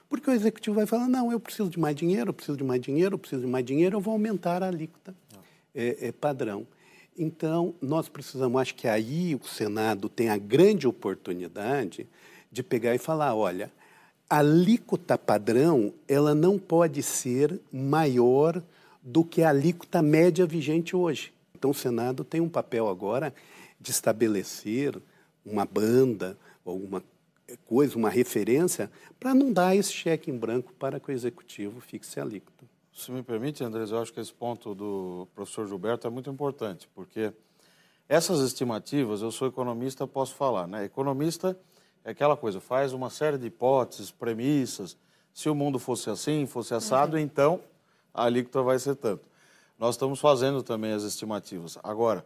Porque 0.08 0.30
o 0.30 0.34
executivo 0.34 0.78
vai 0.78 0.86
falar: 0.86 1.10
não, 1.10 1.30
eu 1.30 1.40
preciso 1.40 1.70
de 1.70 1.78
mais 1.78 1.94
dinheiro, 1.98 2.30
eu 2.30 2.34
preciso 2.34 2.58
de 2.58 2.64
mais 2.64 2.82
dinheiro, 2.82 3.16
eu 3.16 3.20
preciso 3.20 3.42
de 3.42 3.48
mais 3.48 3.66
dinheiro, 3.66 3.98
eu 3.98 4.00
vou 4.00 4.14
aumentar 4.14 4.64
a 4.64 4.68
alíquota 4.68 5.14
é, 5.76 6.08
é 6.08 6.12
padrão. 6.14 6.66
Então, 7.18 7.76
nós 7.82 8.08
precisamos, 8.08 8.62
acho 8.62 8.74
que 8.74 8.88
aí 8.88 9.36
o 9.36 9.46
Senado 9.46 10.08
tem 10.08 10.30
a 10.30 10.38
grande 10.38 10.88
oportunidade 10.88 12.08
de 12.50 12.64
pegar 12.64 12.96
e 12.96 12.98
falar: 12.98 13.36
olha, 13.36 13.70
a 14.30 14.38
alíquota 14.38 15.18
padrão 15.18 15.94
ela 16.08 16.34
não 16.34 16.58
pode 16.58 17.04
ser 17.04 17.60
maior 17.70 18.64
do 19.04 19.26
que 19.26 19.44
a 19.44 19.50
alíquota 19.50 20.02
média 20.02 20.46
vigente 20.46 20.96
hoje. 20.96 21.34
Então, 21.54 21.72
o 21.72 21.76
Senado 21.76 22.24
tem 22.24 22.40
um 22.40 22.48
papel 22.48 22.88
agora 22.88 23.34
de 23.82 23.92
estabelecer 23.92 25.02
uma 25.46 25.66
banda, 25.66 26.38
alguma 26.64 27.04
coisa, 27.66 27.98
uma 27.98 28.10
referência, 28.10 28.92
para 29.20 29.34
não 29.34 29.52
dar 29.52 29.76
esse 29.76 29.92
cheque 29.92 30.30
em 30.30 30.38
branco 30.38 30.72
para 30.74 31.00
que 31.00 31.10
o 31.10 31.12
executivo 31.12 31.82
fixe 31.82 32.20
a 32.20 32.24
alíquota. 32.24 32.66
Se 32.94 33.12
me 33.12 33.24
permite, 33.24 33.64
Andrés, 33.64 33.92
eu 33.92 34.00
acho 34.00 34.14
que 34.14 34.20
esse 34.20 34.34
ponto 34.34 34.76
do 34.76 35.28
professor 35.34 35.68
Gilberto 35.68 36.06
é 36.06 36.10
muito 36.10 36.30
importante, 36.30 36.88
porque 36.94 37.34
essas 38.08 38.42
estimativas, 38.42 39.22
eu 39.22 39.32
sou 39.32 39.48
economista, 39.48 40.06
posso 40.06 40.36
falar, 40.36 40.68
né? 40.68 40.86
Economista 40.86 41.58
é 42.04 42.12
aquela 42.12 42.38
coisa, 42.38 42.60
faz 42.60 42.94
uma 42.94 43.10
série 43.10 43.38
de 43.38 43.48
hipóteses, 43.48 44.12
premissas, 44.12 44.98
se 45.34 45.50
o 45.50 45.56
mundo 45.56 45.80
fosse 45.80 46.10
assim, 46.10 46.46
fosse 46.46 46.74
assado, 46.74 47.16
uhum. 47.16 47.24
então 47.24 47.62
a 48.14 48.26
alíquota 48.26 48.62
vai 48.62 48.78
ser 48.78 48.96
tanto. 48.96 49.24
Nós 49.80 49.96
estamos 49.96 50.20
fazendo 50.20 50.62
também 50.62 50.92
as 50.92 51.04
estimativas. 51.04 51.78
Agora, 51.82 52.26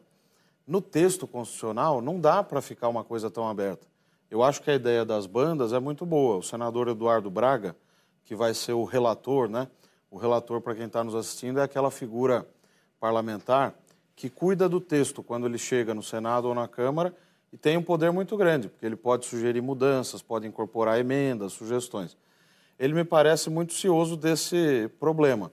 no 0.68 0.82
texto 0.82 1.28
constitucional, 1.28 2.02
não 2.02 2.20
dá 2.20 2.44
para 2.44 2.62
ficar 2.62 2.88
uma 2.88 3.04
coisa 3.04 3.30
tão 3.30 3.48
aberta. 3.48 3.88
Eu 4.30 4.44
acho 4.44 4.62
que 4.62 4.72
a 4.72 4.76
ideia 4.76 5.06
das 5.06 5.26
bandas 5.26 5.72
é 5.72 5.80
muito 5.80 6.06
boa. 6.06 6.38
O 6.38 6.44
senador 6.44 6.88
Eduardo 6.88 7.30
Braga, 7.30 7.76
que 8.24 8.36
vai 8.36 8.54
ser 8.54 8.74
o 8.74 8.84
relator, 8.84 9.48
né? 9.48 9.68
O 10.10 10.18
relator, 10.18 10.62
para 10.62 10.74
quem 10.74 10.86
está 10.86 11.04
nos 11.04 11.14
assistindo, 11.14 11.60
é 11.60 11.64
aquela 11.64 11.92
figura 11.92 12.48
parlamentar 13.00 13.76
que 14.16 14.30
cuida 14.30 14.68
do 14.68 14.80
texto 14.80 15.22
quando 15.22 15.46
ele 15.46 15.58
chega 15.58 15.94
no 15.94 16.02
Senado 16.02 16.48
ou 16.48 16.56
na 16.56 16.68
Câmara 16.68 17.16
e 17.52 17.58
tem 17.58 17.78
um 17.78 17.84
poder 17.84 18.12
muito 18.12 18.36
grande, 18.36 18.68
porque 18.68 18.86
ele 18.86 18.96
pode 18.96 19.26
sugerir 19.26 19.62
mudanças, 19.62 20.22
pode 20.22 20.48
incorporar 20.48 21.00
emendas, 21.00 21.54
sugestões. 21.54 22.18
Ele 22.80 22.94
me 22.94 23.04
parece 23.04 23.50
muito 23.50 23.74
cioso 23.74 24.18
desse 24.18 24.90
problema. 25.00 25.52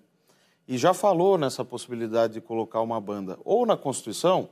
E 0.66 0.78
já 0.78 0.94
falou 0.94 1.36
nessa 1.36 1.64
possibilidade 1.64 2.34
de 2.34 2.40
colocar 2.40 2.80
uma 2.80 3.00
banda 3.00 3.38
ou 3.44 3.66
na 3.66 3.76
Constituição 3.76 4.48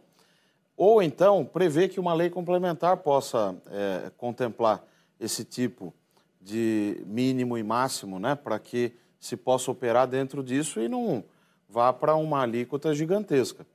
ou 0.83 1.03
então 1.03 1.45
prever 1.45 1.91
que 1.91 2.01
uma 2.01 2.15
lei 2.15 2.31
complementar 2.31 2.97
possa 2.97 3.55
é, 3.67 4.11
contemplar 4.17 4.83
esse 5.21 5.45
tipo 5.45 5.93
de 6.41 7.03
mínimo 7.05 7.59
e 7.59 7.63
máximo, 7.63 8.19
né, 8.19 8.35
para 8.35 8.59
que 8.59 8.95
se 9.19 9.37
possa 9.37 9.71
operar 9.71 10.09
dentro 10.09 10.43
disso 10.43 10.81
e 10.81 10.89
não 10.89 11.23
vá 11.69 11.93
para 11.93 12.17
uma 12.17 12.41
alíquota 12.41 12.95
gigantesca. 12.95 13.67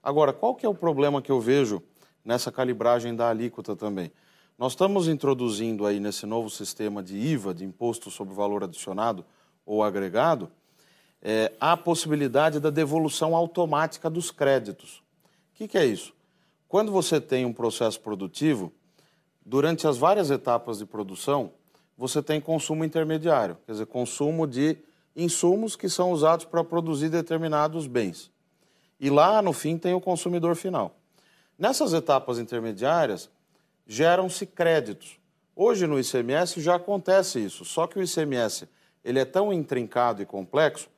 Agora, 0.00 0.32
qual 0.32 0.54
que 0.54 0.64
é 0.64 0.68
o 0.68 0.74
problema 0.74 1.20
que 1.20 1.32
eu 1.32 1.40
vejo 1.40 1.82
nessa 2.24 2.52
calibragem 2.52 3.16
da 3.16 3.28
alíquota 3.28 3.74
também? 3.74 4.12
Nós 4.56 4.70
estamos 4.70 5.08
introduzindo 5.08 5.84
aí 5.84 5.98
nesse 5.98 6.26
novo 6.26 6.48
sistema 6.48 7.02
de 7.02 7.16
IVA, 7.16 7.52
de 7.52 7.64
Imposto 7.64 8.08
sobre 8.08 8.34
Valor 8.34 8.62
Adicionado 8.62 9.24
ou 9.66 9.82
agregado, 9.82 10.48
é, 11.20 11.50
a 11.58 11.76
possibilidade 11.76 12.60
da 12.60 12.70
devolução 12.70 13.34
automática 13.34 14.08
dos 14.08 14.30
créditos. 14.30 15.02
O 15.52 15.56
que, 15.56 15.66
que 15.66 15.76
é 15.76 15.84
isso? 15.84 16.14
Quando 16.72 16.90
você 16.90 17.20
tem 17.20 17.44
um 17.44 17.52
processo 17.52 18.00
produtivo, 18.00 18.72
durante 19.44 19.86
as 19.86 19.98
várias 19.98 20.30
etapas 20.30 20.78
de 20.78 20.86
produção, 20.86 21.52
você 21.98 22.22
tem 22.22 22.40
consumo 22.40 22.82
intermediário, 22.82 23.58
quer 23.66 23.72
dizer, 23.72 23.84
consumo 23.84 24.46
de 24.46 24.78
insumos 25.14 25.76
que 25.76 25.86
são 25.86 26.12
usados 26.12 26.46
para 26.46 26.64
produzir 26.64 27.10
determinados 27.10 27.86
bens. 27.86 28.30
E 28.98 29.10
lá, 29.10 29.42
no 29.42 29.52
fim, 29.52 29.76
tem 29.76 29.92
o 29.92 30.00
consumidor 30.00 30.56
final. 30.56 30.96
Nessas 31.58 31.92
etapas 31.92 32.38
intermediárias, 32.38 33.28
geram-se 33.86 34.46
créditos. 34.46 35.18
Hoje, 35.54 35.86
no 35.86 36.00
ICMS, 36.00 36.58
já 36.62 36.76
acontece 36.76 37.38
isso, 37.38 37.66
só 37.66 37.86
que 37.86 37.98
o 37.98 38.02
ICMS 38.02 38.66
ele 39.04 39.18
é 39.18 39.26
tão 39.26 39.52
intrincado 39.52 40.22
e 40.22 40.24
complexo 40.24 40.88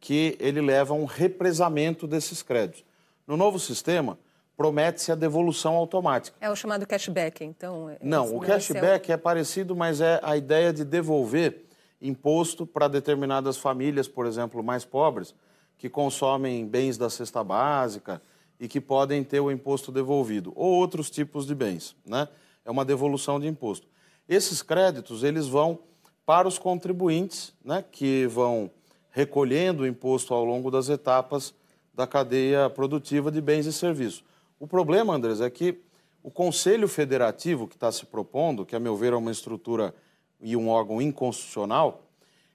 que 0.00 0.38
ele 0.40 0.62
leva 0.62 0.94
a 0.94 0.96
um 0.96 1.04
represamento 1.04 2.06
desses 2.06 2.40
créditos. 2.40 2.82
No 3.26 3.36
novo 3.36 3.58
sistema, 3.58 4.18
promete-se 4.58 5.12
a 5.12 5.14
devolução 5.14 5.76
automática. 5.76 6.36
É 6.40 6.50
o 6.50 6.56
chamado 6.56 6.84
cashback, 6.84 7.44
então? 7.44 7.90
É 7.90 7.98
não, 8.02 8.34
o 8.34 8.40
cashback 8.40 9.08
é, 9.08 9.14
o... 9.14 9.14
é 9.14 9.16
parecido, 9.16 9.76
mas 9.76 10.00
é 10.00 10.18
a 10.20 10.36
ideia 10.36 10.72
de 10.72 10.84
devolver 10.84 11.64
imposto 12.02 12.66
para 12.66 12.88
determinadas 12.88 13.56
famílias, 13.56 14.08
por 14.08 14.26
exemplo, 14.26 14.60
mais 14.60 14.84
pobres, 14.84 15.32
que 15.78 15.88
consomem 15.88 16.66
bens 16.66 16.98
da 16.98 17.08
cesta 17.08 17.44
básica 17.44 18.20
e 18.58 18.66
que 18.66 18.80
podem 18.80 19.22
ter 19.22 19.38
o 19.38 19.48
imposto 19.48 19.92
devolvido, 19.92 20.52
ou 20.56 20.74
outros 20.74 21.08
tipos 21.08 21.46
de 21.46 21.54
bens, 21.54 21.94
né? 22.04 22.26
É 22.64 22.70
uma 22.70 22.84
devolução 22.84 23.38
de 23.38 23.46
imposto. 23.46 23.86
Esses 24.28 24.60
créditos, 24.60 25.22
eles 25.22 25.46
vão 25.46 25.78
para 26.26 26.48
os 26.48 26.58
contribuintes, 26.58 27.54
né, 27.64 27.84
que 27.92 28.26
vão 28.26 28.70
recolhendo 29.12 29.84
o 29.84 29.86
imposto 29.86 30.34
ao 30.34 30.44
longo 30.44 30.68
das 30.68 30.88
etapas 30.88 31.54
da 31.94 32.08
cadeia 32.08 32.68
produtiva 32.68 33.30
de 33.30 33.40
bens 33.40 33.64
e 33.64 33.72
serviços. 33.72 34.24
O 34.58 34.66
problema, 34.66 35.14
Andrés, 35.14 35.40
é 35.40 35.48
que 35.48 35.80
o 36.22 36.30
Conselho 36.30 36.88
Federativo 36.88 37.68
que 37.68 37.76
está 37.76 37.92
se 37.92 38.04
propondo, 38.04 38.66
que 38.66 38.74
a 38.74 38.80
meu 38.80 38.96
ver 38.96 39.12
é 39.12 39.16
uma 39.16 39.30
estrutura 39.30 39.94
e 40.40 40.56
um 40.56 40.68
órgão 40.68 41.00
inconstitucional, 41.00 42.02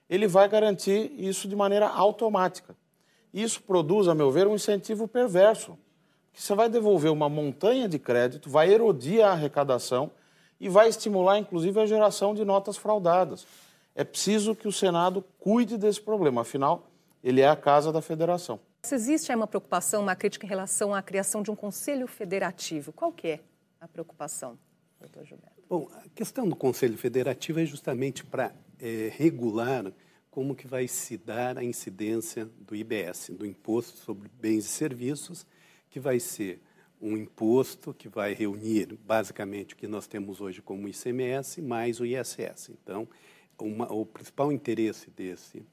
ele 0.08 0.26
vai 0.26 0.48
garantir 0.48 1.12
isso 1.16 1.48
de 1.48 1.56
maneira 1.56 1.88
automática. 1.88 2.76
Isso 3.32 3.62
produz, 3.62 4.06
a 4.06 4.14
meu 4.14 4.30
ver, 4.30 4.46
um 4.46 4.54
incentivo 4.54 5.08
perverso. 5.08 5.78
Que 6.32 6.42
você 6.42 6.54
vai 6.54 6.68
devolver 6.68 7.10
uma 7.10 7.28
montanha 7.28 7.88
de 7.88 7.98
crédito, 7.98 8.50
vai 8.50 8.72
erodir 8.72 9.24
a 9.24 9.32
arrecadação 9.32 10.10
e 10.60 10.68
vai 10.68 10.88
estimular, 10.88 11.38
inclusive, 11.38 11.80
a 11.80 11.86
geração 11.86 12.34
de 12.34 12.44
notas 12.44 12.76
fraudadas. 12.76 13.46
É 13.94 14.04
preciso 14.04 14.54
que 14.54 14.68
o 14.68 14.72
Senado 14.72 15.24
cuide 15.38 15.78
desse 15.78 16.00
problema, 16.00 16.42
afinal, 16.42 16.86
ele 17.22 17.40
é 17.40 17.48
a 17.48 17.56
casa 17.56 17.90
da 17.90 18.02
federação. 18.02 18.60
Se 18.84 18.94
existe 18.94 19.34
uma 19.34 19.46
preocupação, 19.46 20.02
uma 20.02 20.14
crítica 20.14 20.44
em 20.44 20.48
relação 20.48 20.94
à 20.94 21.02
criação 21.02 21.42
de 21.42 21.50
um 21.50 21.56
conselho 21.56 22.06
federativo, 22.06 22.92
qual 22.92 23.10
que 23.10 23.28
é 23.28 23.40
a 23.80 23.88
preocupação, 23.88 24.58
doutor 25.00 25.24
Gilberto? 25.24 25.62
Bom, 25.66 25.88
a 25.94 26.06
questão 26.10 26.46
do 26.46 26.54
conselho 26.54 26.98
federativo 26.98 27.60
é 27.60 27.64
justamente 27.64 28.22
para 28.22 28.54
é, 28.78 29.10
regular 29.16 29.90
como 30.30 30.54
que 30.54 30.66
vai 30.66 30.86
se 30.86 31.16
dar 31.16 31.56
a 31.56 31.64
incidência 31.64 32.44
do 32.44 32.76
IBS, 32.76 33.30
do 33.30 33.46
Imposto 33.46 33.96
sobre 33.96 34.28
Bens 34.38 34.66
e 34.66 34.68
Serviços, 34.68 35.46
que 35.88 35.98
vai 35.98 36.20
ser 36.20 36.60
um 37.00 37.16
imposto 37.16 37.94
que 37.94 38.06
vai 38.06 38.34
reunir 38.34 38.98
basicamente 39.02 39.72
o 39.72 39.78
que 39.78 39.88
nós 39.88 40.06
temos 40.06 40.42
hoje 40.42 40.60
como 40.60 40.86
ICMS 40.86 41.62
mais 41.62 42.00
o 42.00 42.04
ISS. 42.04 42.68
Então, 42.68 43.08
uma, 43.58 43.90
o 43.90 44.04
principal 44.04 44.52
interesse 44.52 45.08
desse 45.08 45.64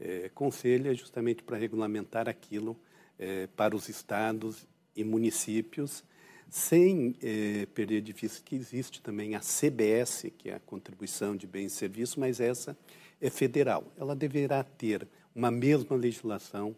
é, 0.00 0.30
conselho 0.30 0.90
é 0.90 0.94
justamente 0.94 1.42
para 1.42 1.58
regulamentar 1.58 2.28
aquilo 2.28 2.76
é, 3.18 3.46
para 3.48 3.76
os 3.76 3.88
estados 3.90 4.66
e 4.96 5.04
municípios, 5.04 6.02
sem 6.48 7.14
é, 7.22 7.66
perder 7.66 8.00
de 8.00 8.12
vista 8.12 8.42
que 8.42 8.56
existe 8.56 9.02
também 9.02 9.34
a 9.34 9.40
CBS, 9.40 10.32
que 10.38 10.48
é 10.48 10.54
a 10.54 10.60
Contribuição 10.60 11.36
de 11.36 11.46
Bens 11.46 11.72
e 11.72 11.76
Serviços, 11.76 12.16
mas 12.16 12.40
essa 12.40 12.76
é 13.20 13.28
federal. 13.28 13.92
Ela 13.98 14.16
deverá 14.16 14.64
ter 14.64 15.06
uma 15.34 15.50
mesma 15.50 15.94
legislação 15.94 16.74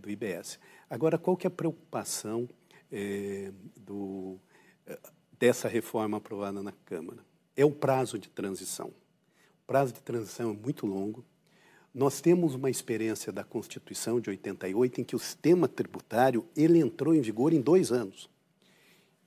do 0.00 0.10
IBS. 0.10 0.58
Agora, 0.90 1.16
qual 1.16 1.36
que 1.36 1.46
é 1.46 1.48
a 1.48 1.50
preocupação 1.50 2.48
do, 3.76 4.36
dessa 5.38 5.68
reforma 5.68 6.16
aprovada 6.16 6.60
na 6.60 6.72
Câmara? 6.84 7.24
É 7.56 7.64
o 7.64 7.70
prazo 7.70 8.18
de 8.18 8.28
transição. 8.28 8.92
prazo 9.68 9.92
de 9.92 10.00
transição 10.02 10.50
é 10.50 10.52
muito 10.52 10.86
longo. 10.86 11.24
Nós 11.92 12.20
temos 12.20 12.54
uma 12.54 12.70
experiência 12.70 13.32
da 13.32 13.42
Constituição 13.42 14.20
de 14.20 14.30
88 14.30 15.00
em 15.00 15.04
que 15.04 15.16
o 15.16 15.18
sistema 15.18 15.66
tributário 15.66 16.46
ele 16.56 16.78
entrou 16.78 17.14
em 17.14 17.20
vigor 17.20 17.52
em 17.52 17.60
dois 17.60 17.90
anos. 17.90 18.30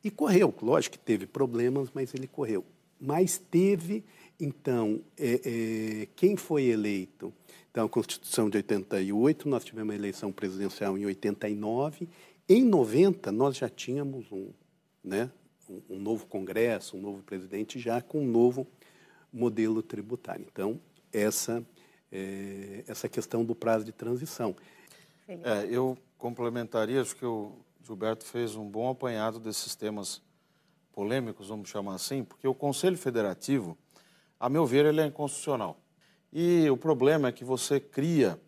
E 0.04 0.10
correu, 0.10 0.54
lógico 0.62 0.98
que 0.98 1.04
teve 1.04 1.26
problemas, 1.26 1.90
mas 1.94 2.14
ele 2.14 2.28
correu. 2.28 2.66
Mas 3.00 3.38
teve, 3.38 4.04
então, 4.40 5.02
é, 5.18 5.42
é, 6.04 6.08
quem 6.16 6.38
foi 6.38 6.64
eleito? 6.66 7.34
Então, 7.70 7.86
a 7.86 7.90
Constituição 7.90 8.50
de 8.50 8.58
88, 8.58 9.50
nós 9.50 9.66
tivemos 9.66 9.94
a 9.94 9.98
eleição 9.98 10.32
presidencial 10.32 10.98
em 10.98 11.06
89. 11.06 12.08
Em 12.48 12.64
90, 12.64 13.32
nós 13.32 13.58
já 13.58 13.68
tínhamos 13.68 14.32
um, 14.32 14.50
né, 15.04 15.30
um, 15.70 15.96
um 15.96 16.00
novo 16.00 16.26
Congresso, 16.28 16.96
um 16.96 17.02
novo 17.02 17.24
presidente, 17.24 17.80
já 17.80 18.02
com 18.02 18.22
um 18.22 18.28
novo 18.28 18.68
modelo 19.32 19.82
tributário. 19.82 20.46
Então, 20.52 20.80
essa, 21.12 21.66
é, 22.14 22.84
essa 22.88 23.10
questão 23.10 23.44
do 23.44 23.56
prazo 23.56 23.84
de 23.84 23.92
transição. 23.92 24.56
É, 25.28 25.68
eu 25.70 25.98
complementaria, 26.18 27.02
acho 27.02 27.16
que 27.16 27.26
o 27.26 27.54
Gilberto 27.84 28.24
fez 28.24 28.56
um 28.56 28.70
bom 28.70 28.90
apanhado 28.90 29.40
desses 29.40 29.76
temas 29.76 30.22
polêmicos, 30.94 31.48
vamos 31.48 31.70
chamar 31.70 31.96
assim, 31.96 32.24
porque 32.24 32.48
o 32.48 32.54
Conselho 32.54 32.98
Federativo, 32.98 33.76
a 34.40 34.48
meu 34.48 34.64
ver, 34.66 34.86
ele 34.86 35.02
é 35.02 35.08
inconstitucional. 35.08 35.78
E 36.32 36.70
o 36.70 36.78
problema 36.78 37.30
é 37.30 37.32
que 37.32 37.44
você 37.44 37.80
cria 37.80 38.40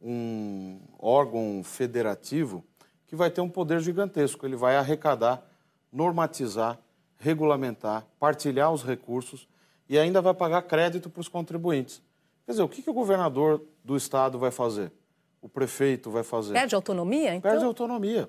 um 0.00 0.80
órgão 0.98 1.62
federativo 1.62 2.64
que 3.06 3.14
vai 3.14 3.30
ter 3.30 3.40
um 3.40 3.48
poder 3.48 3.80
gigantesco. 3.80 4.44
Ele 4.44 4.56
vai 4.56 4.76
arrecadar, 4.76 5.46
normatizar, 5.92 6.78
regulamentar, 7.18 8.06
partilhar 8.18 8.72
os 8.72 8.82
recursos 8.82 9.46
e 9.88 9.98
ainda 9.98 10.20
vai 10.20 10.34
pagar 10.34 10.62
crédito 10.62 11.08
para 11.08 11.20
os 11.20 11.28
contribuintes. 11.28 12.02
Quer 12.44 12.52
dizer, 12.52 12.62
o 12.62 12.68
que, 12.68 12.82
que 12.82 12.90
o 12.90 12.94
governador 12.94 13.62
do 13.84 13.96
estado 13.96 14.38
vai 14.38 14.50
fazer? 14.50 14.92
O 15.40 15.48
prefeito 15.48 16.10
vai 16.10 16.22
fazer? 16.22 16.52
Perde 16.52 16.74
autonomia, 16.74 17.34
então? 17.34 17.50
Perde 17.50 17.64
autonomia. 17.64 18.28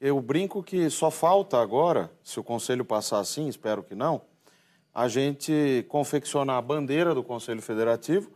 Eu 0.00 0.20
brinco 0.20 0.62
que 0.62 0.90
só 0.90 1.10
falta 1.10 1.60
agora, 1.60 2.10
se 2.22 2.38
o 2.38 2.44
Conselho 2.44 2.84
passar 2.84 3.18
assim, 3.18 3.48
espero 3.48 3.82
que 3.82 3.94
não, 3.94 4.22
a 4.94 5.08
gente 5.08 5.84
confeccionar 5.88 6.56
a 6.56 6.62
bandeira 6.62 7.14
do 7.14 7.22
Conselho 7.22 7.62
Federativo 7.62 8.30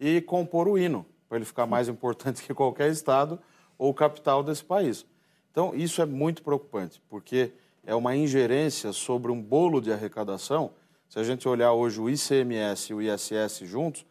e 0.00 0.20
compor 0.20 0.68
o 0.68 0.78
hino, 0.78 1.06
para 1.28 1.38
ele 1.38 1.44
ficar 1.44 1.66
mais 1.66 1.88
importante 1.88 2.42
que 2.42 2.52
qualquer 2.54 2.90
Estado 2.90 3.38
ou 3.78 3.92
capital 3.92 4.42
desse 4.42 4.64
país. 4.64 5.06
Então, 5.50 5.72
isso 5.74 6.02
é 6.02 6.06
muito 6.06 6.42
preocupante, 6.42 7.00
porque 7.08 7.52
é 7.86 7.94
uma 7.94 8.16
ingerência 8.16 8.92
sobre 8.92 9.30
um 9.30 9.40
bolo 9.40 9.80
de 9.80 9.92
arrecadação. 9.92 10.72
Se 11.08 11.18
a 11.18 11.22
gente 11.22 11.46
olhar 11.48 11.72
hoje 11.72 12.00
o 12.00 12.10
ICMS 12.10 12.90
e 12.90 12.94
o 12.94 13.02
ISS 13.02 13.60
juntos, 13.62 14.04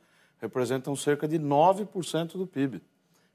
representam 0.44 0.94
cerca 0.94 1.26
de 1.26 1.40
9% 1.40 2.34
do 2.34 2.46
PIB. 2.46 2.82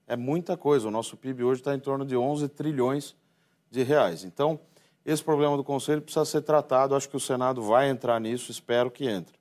É 0.07 0.15
muita 0.15 0.59
coisa. 0.59 0.89
O 0.89 0.91
nosso 0.91 1.17
PIB 1.17 1.43
hoje 1.43 1.63
está 1.63 1.75
em 1.75 1.81
torno 1.81 2.05
de 2.05 2.15
11 2.15 2.49
trilhões 2.49 3.17
de 3.71 3.83
reais. 3.83 4.25
Então, 4.25 4.61
esse 5.07 5.25
problema 5.25 5.57
do 5.57 5.65
Conselho 5.65 6.03
precisa 6.03 6.27
ser 6.27 6.43
tratado. 6.43 6.95
Acho 6.95 7.09
que 7.09 7.17
o 7.17 7.21
Senado 7.21 7.63
vai 7.63 7.89
entrar 7.89 8.21
nisso, 8.21 8.51
espero 8.51 8.91
que 8.91 9.09
entre. 9.09 9.35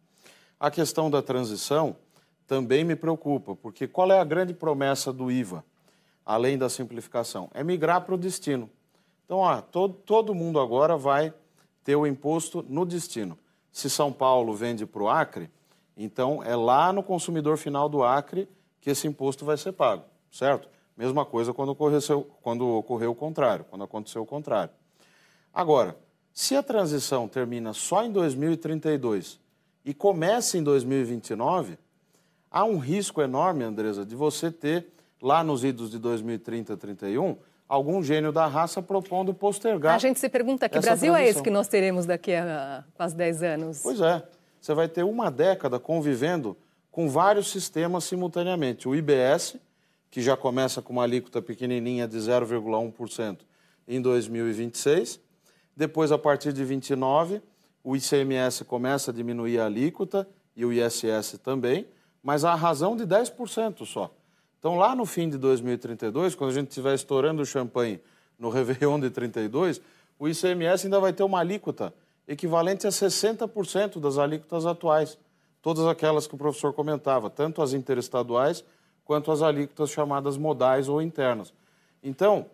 A 0.57 0.71
questão 0.71 1.11
da 1.11 1.21
transição 1.21 1.97
também 2.47 2.85
me 2.85 2.95
preocupa, 2.95 3.53
porque 3.53 3.85
qual 3.85 4.09
é 4.13 4.17
a 4.17 4.23
grande 4.23 4.53
promessa 4.53 5.11
do 5.11 5.29
IVA, 5.29 5.61
além 6.25 6.57
da 6.57 6.69
simplificação? 6.69 7.49
É 7.53 7.65
migrar 7.65 8.05
para 8.05 8.15
o 8.15 8.17
destino. 8.17 8.69
Então, 9.25 9.39
ó, 9.39 9.59
todo, 9.59 9.93
todo 9.93 10.33
mundo 10.33 10.57
agora 10.57 10.95
vai 10.95 11.33
ter 11.83 11.97
o 11.97 12.07
imposto 12.07 12.65
no 12.69 12.85
destino. 12.85 13.37
Se 13.73 13.89
São 13.89 14.13
Paulo 14.13 14.53
vende 14.53 14.85
para 14.85 15.03
o 15.03 15.09
Acre, 15.09 15.51
então 15.97 16.43
é 16.43 16.55
lá 16.55 16.93
no 16.93 17.01
consumidor 17.01 17.57
final 17.57 17.89
do 17.89 18.03
Acre 18.03 18.47
que 18.79 18.91
esse 18.91 19.07
imposto 19.07 19.43
vai 19.43 19.57
ser 19.57 19.71
pago, 19.71 20.03
certo? 20.31 20.69
Mesma 20.95 21.25
coisa 21.25 21.53
quando 21.53 21.69
ocorreu, 21.69 21.99
quando 22.41 22.67
ocorreu 22.67 23.11
o 23.11 23.15
contrário, 23.15 23.65
quando 23.69 23.83
aconteceu 23.83 24.21
o 24.21 24.25
contrário. 24.25 24.73
Agora, 25.53 25.97
se 26.31 26.55
a 26.55 26.61
transição 26.61 27.27
termina 27.27 27.73
só 27.73 28.03
em 28.03 28.11
2032 28.11 29.39
e 29.83 29.93
começa 29.93 30.57
em 30.57 30.63
2029, 30.63 31.77
há 32.51 32.63
um 32.63 32.77
risco 32.77 33.21
enorme, 33.21 33.63
Andresa, 33.63 34.05
de 34.05 34.15
você 34.15 34.51
ter, 34.51 34.87
lá 35.21 35.43
nos 35.43 35.63
idos 35.63 35.89
de 35.89 35.97
2030, 35.97 36.77
31, 36.77 37.37
algum 37.67 38.01
gênio 38.03 38.31
da 38.31 38.45
raça 38.45 38.81
propondo 38.81 39.33
postergar. 39.33 39.95
A 39.95 39.99
gente 39.99 40.19
se 40.19 40.29
pergunta 40.29 40.69
que 40.69 40.79
Brasil 40.79 41.11
transição. 41.11 41.15
é 41.15 41.27
esse 41.27 41.41
que 41.41 41.49
nós 41.49 41.67
teremos 41.67 42.05
daqui 42.05 42.33
a 42.33 42.83
quase 42.93 43.15
10 43.15 43.43
anos? 43.43 43.81
Pois 43.81 43.99
é. 43.99 44.23
Você 44.61 44.73
vai 44.73 44.87
ter 44.87 45.03
uma 45.03 45.29
década 45.29 45.79
convivendo 45.79 46.57
com 46.91 47.09
vários 47.09 47.51
sistemas 47.51 48.03
simultaneamente. 48.03 48.87
O 48.87 48.95
IBS, 48.95 49.57
que 50.09 50.21
já 50.21 50.35
começa 50.35 50.81
com 50.81 50.93
uma 50.93 51.03
alíquota 51.03 51.41
pequenininha 51.41 52.07
de 52.07 52.17
0,1% 52.17 53.39
em 53.87 54.01
2026. 54.01 55.19
Depois, 55.75 56.11
a 56.11 56.17
partir 56.17 56.51
de 56.51 56.65
29, 56.65 57.41
o 57.83 57.95
ICMS 57.95 58.65
começa 58.65 59.11
a 59.11 59.13
diminuir 59.13 59.59
a 59.59 59.65
alíquota 59.65 60.27
e 60.55 60.65
o 60.65 60.73
ISS 60.73 61.39
também, 61.43 61.87
mas 62.23 62.43
a 62.43 62.55
razão 62.55 62.97
de 62.97 63.05
10% 63.05 63.85
só. 63.85 64.11
Então, 64.59 64.75
lá 64.75 64.95
no 64.95 65.05
fim 65.05 65.29
de 65.29 65.37
2032, 65.37 66.35
quando 66.35 66.49
a 66.49 66.53
gente 66.53 66.69
estiver 66.69 66.95
estourando 66.95 67.43
o 67.43 67.45
champanhe 67.45 68.01
no 68.37 68.49
Réveillon 68.49 68.99
de 68.99 69.09
32, 69.09 69.79
o 70.19 70.27
ICMS 70.27 70.87
ainda 70.87 70.99
vai 70.99 71.13
ter 71.13 71.23
uma 71.23 71.39
alíquota 71.39 71.93
equivalente 72.27 72.85
a 72.85 72.89
60% 72.89 73.99
das 73.99 74.17
alíquotas 74.17 74.65
atuais. 74.65 75.17
Todas 75.61 75.85
aquelas 75.85 76.27
que 76.27 76.35
o 76.35 76.37
professor 76.37 76.73
comentava, 76.73 77.29
tanto 77.29 77.61
as 77.61 77.73
interestaduais 77.73 78.63
quanto 79.05 79.31
as 79.31 79.41
alíquotas 79.41 79.89
chamadas 79.89 80.37
modais 80.37 80.89
ou 80.89 81.01
internas. 81.01 81.53
Então, 82.03 82.45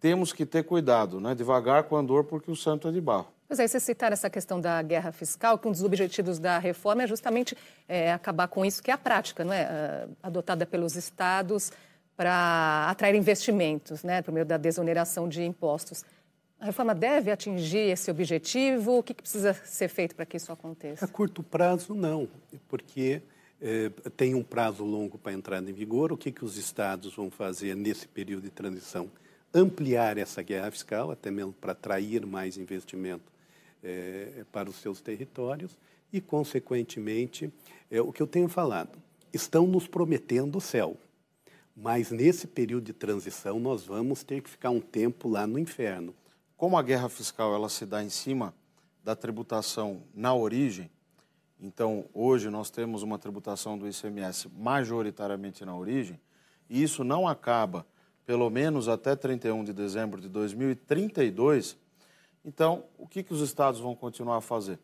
temos 0.00 0.32
que 0.32 0.46
ter 0.46 0.62
cuidado, 0.62 1.20
né? 1.20 1.34
devagar 1.34 1.84
com 1.84 1.96
andor, 1.96 2.24
porque 2.24 2.50
o 2.50 2.56
santo 2.56 2.88
é 2.88 2.92
de 2.92 3.00
barro. 3.00 3.26
Pois 3.48 3.60
é, 3.60 3.66
citar 3.68 4.12
essa 4.12 4.28
questão 4.28 4.60
da 4.60 4.82
guerra 4.82 5.12
fiscal, 5.12 5.58
que 5.58 5.68
um 5.68 5.70
dos 5.70 5.82
objetivos 5.82 6.38
da 6.38 6.58
reforma 6.58 7.04
é 7.04 7.06
justamente 7.06 7.56
é, 7.88 8.12
acabar 8.12 8.48
com 8.48 8.64
isso, 8.64 8.82
que 8.82 8.90
é 8.90 8.94
a 8.94 8.98
prática 8.98 9.44
não 9.44 9.52
é? 9.52 10.08
Adotada 10.22 10.66
pelos 10.66 10.96
estados 10.96 11.70
para 12.16 12.88
atrair 12.90 13.14
investimentos, 13.14 14.02
né, 14.02 14.22
por 14.22 14.32
meio 14.32 14.46
da 14.46 14.56
desoneração 14.56 15.28
de 15.28 15.44
impostos. 15.44 16.04
A 16.58 16.66
reforma 16.66 16.94
deve 16.94 17.30
atingir 17.30 17.90
esse 17.90 18.10
objetivo? 18.10 18.98
O 18.98 19.02
que, 19.02 19.12
que 19.12 19.22
precisa 19.22 19.52
ser 19.52 19.88
feito 19.88 20.14
para 20.14 20.24
que 20.24 20.36
isso 20.36 20.50
aconteça? 20.50 21.04
A 21.04 21.08
curto 21.08 21.42
prazo, 21.42 21.94
não, 21.94 22.28
porque 22.66 23.20
é, 23.60 23.90
tem 24.16 24.34
um 24.34 24.42
prazo 24.42 24.82
longo 24.82 25.18
para 25.18 25.32
entrar 25.32 25.62
em 25.62 25.72
vigor. 25.72 26.12
O 26.12 26.16
que, 26.16 26.32
que 26.32 26.44
os 26.44 26.56
estados 26.56 27.14
vão 27.14 27.30
fazer 27.30 27.76
nesse 27.76 28.08
período 28.08 28.44
de 28.44 28.50
transição? 28.50 29.10
Ampliar 29.52 30.16
essa 30.16 30.42
guerra 30.42 30.70
fiscal, 30.70 31.10
até 31.10 31.30
mesmo 31.30 31.52
para 31.52 31.72
atrair 31.72 32.24
mais 32.24 32.56
investimento 32.56 33.30
é, 33.82 34.44
para 34.50 34.68
os 34.68 34.76
seus 34.76 35.00
territórios 35.00 35.78
e, 36.12 36.20
consequentemente, 36.20 37.52
é 37.90 38.00
o 38.00 38.12
que 38.12 38.22
eu 38.22 38.26
tenho 38.26 38.48
falado. 38.48 38.98
Estão 39.32 39.66
nos 39.66 39.86
prometendo 39.86 40.56
o 40.56 40.60
céu, 40.60 40.96
mas 41.76 42.10
nesse 42.10 42.46
período 42.46 42.84
de 42.84 42.92
transição 42.94 43.60
nós 43.60 43.84
vamos 43.84 44.22
ter 44.22 44.40
que 44.40 44.48
ficar 44.48 44.70
um 44.70 44.80
tempo 44.80 45.28
lá 45.28 45.46
no 45.46 45.58
inferno. 45.58 46.14
Como 46.56 46.78
a 46.78 46.82
guerra 46.82 47.08
fiscal 47.08 47.54
ela 47.54 47.68
se 47.68 47.84
dá 47.84 48.02
em 48.02 48.08
cima 48.08 48.54
da 49.04 49.14
tributação 49.14 50.02
na 50.14 50.34
origem, 50.34 50.90
então, 51.58 52.04
hoje 52.12 52.50
nós 52.50 52.68
temos 52.68 53.02
uma 53.02 53.18
tributação 53.18 53.78
do 53.78 53.88
ICMS 53.88 54.48
majoritariamente 54.54 55.64
na 55.64 55.74
origem, 55.74 56.20
e 56.68 56.82
isso 56.82 57.02
não 57.02 57.26
acaba, 57.26 57.86
pelo 58.26 58.50
menos 58.50 58.88
até 58.88 59.16
31 59.16 59.64
de 59.64 59.72
dezembro 59.72 60.20
de 60.20 60.28
2032. 60.28 61.76
Então, 62.44 62.84
o 62.98 63.06
que, 63.06 63.22
que 63.22 63.32
os 63.32 63.40
estados 63.40 63.80
vão 63.80 63.94
continuar 63.94 64.36
a 64.36 64.40
fazer? 64.40 64.78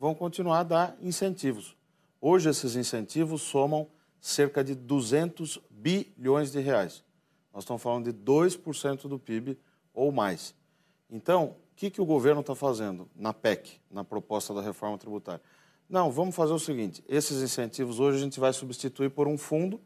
Vão 0.00 0.14
continuar 0.14 0.60
a 0.60 0.64
dar 0.64 0.96
incentivos. 1.00 1.76
Hoje, 2.20 2.48
esses 2.48 2.74
incentivos 2.74 3.42
somam 3.42 3.86
cerca 4.20 4.64
de 4.64 4.74
200 4.74 5.60
bilhões 5.70 6.50
de 6.50 6.58
reais. 6.58 7.04
Nós 7.54 7.62
estamos 7.62 7.82
falando 7.82 8.12
de 8.12 8.18
2% 8.18 9.06
do 9.06 9.18
PIB 9.18 9.56
ou 9.94 10.10
mais. 10.10 10.54
Então, 11.10 11.54
o 11.72 11.76
que, 11.76 11.90
que 11.90 12.00
o 12.00 12.04
governo 12.04 12.40
está 12.40 12.54
fazendo 12.54 13.08
na 13.14 13.32
PEC, 13.32 13.80
na 13.90 14.02
proposta 14.02 14.52
da 14.52 14.60
reforma 14.60 14.98
tributária? 14.98 15.40
Não, 15.88 16.10
vamos 16.10 16.34
fazer 16.34 16.52
o 16.52 16.58
seguinte: 16.58 17.04
esses 17.08 17.42
incentivos 17.42 18.00
hoje 18.00 18.18
a 18.18 18.20
gente 18.20 18.40
vai 18.40 18.52
substituir 18.52 19.10
por 19.10 19.28
um 19.28 19.38
fundo 19.38 19.80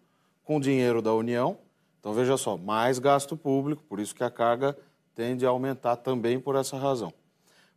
com 0.44 0.61
dinheiro 0.61 1.02
da 1.02 1.12
União. 1.14 1.59
Então, 1.98 2.14
veja 2.14 2.37
só, 2.37 2.56
mais 2.56 2.98
gasto 2.98 3.37
público, 3.37 3.83
por 3.85 4.00
isso 4.00 4.14
que 4.14 4.24
a 4.24 4.30
carga 4.30 4.76
tende 5.14 5.44
a 5.44 5.50
aumentar 5.50 5.96
também 5.96 6.40
por 6.40 6.56
essa 6.56 6.78
razão. 6.78 7.12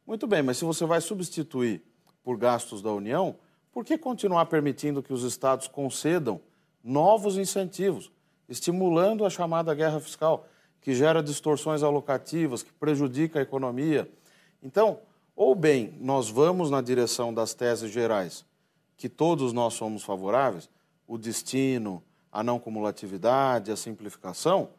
Muito 0.08 0.26
bem, 0.26 0.42
mas 0.42 0.58
se 0.58 0.66
você 0.66 0.86
vai 0.86 1.02
substituir 1.02 1.82
por 2.24 2.38
gastos 2.38 2.82
da 2.82 2.92
União, 2.92 3.36
por 3.72 3.84
que 3.84 3.98
continuar 3.98 4.46
permitindo 4.46 5.04
que 5.04 5.12
os 5.12 5.24
estados 5.24 5.68
concedam 5.68 6.40
novos 6.84 7.38
incentivos, 7.38 8.12
estimulando 8.48 9.26
a 9.26 9.30
chamada 9.30 9.74
guerra 9.74 10.00
fiscal, 10.00 10.48
que 10.84 10.94
gera 10.94 11.24
distorções 11.24 11.82
alocativas, 11.82 12.62
que 12.62 12.72
prejudica 12.74 13.40
a 13.40 13.42
economia? 13.42 14.08
Então, 14.62 15.00
ou 15.36 15.56
bem, 15.56 15.98
nós 16.00 16.30
vamos 16.30 16.70
na 16.70 16.82
direção 16.82 17.34
das 17.34 17.54
teses 17.54 17.90
gerais, 17.90 18.46
que 18.98 19.08
todos 19.08 19.54
nós 19.54 19.74
somos 19.74 20.04
favoráveis, 20.04 20.70
o 21.08 21.18
destino, 21.18 22.04
a 22.32 22.44
não 22.44 22.60
cumulatividade, 22.60 23.72
a 23.72 23.78
simplificação, 23.78 24.70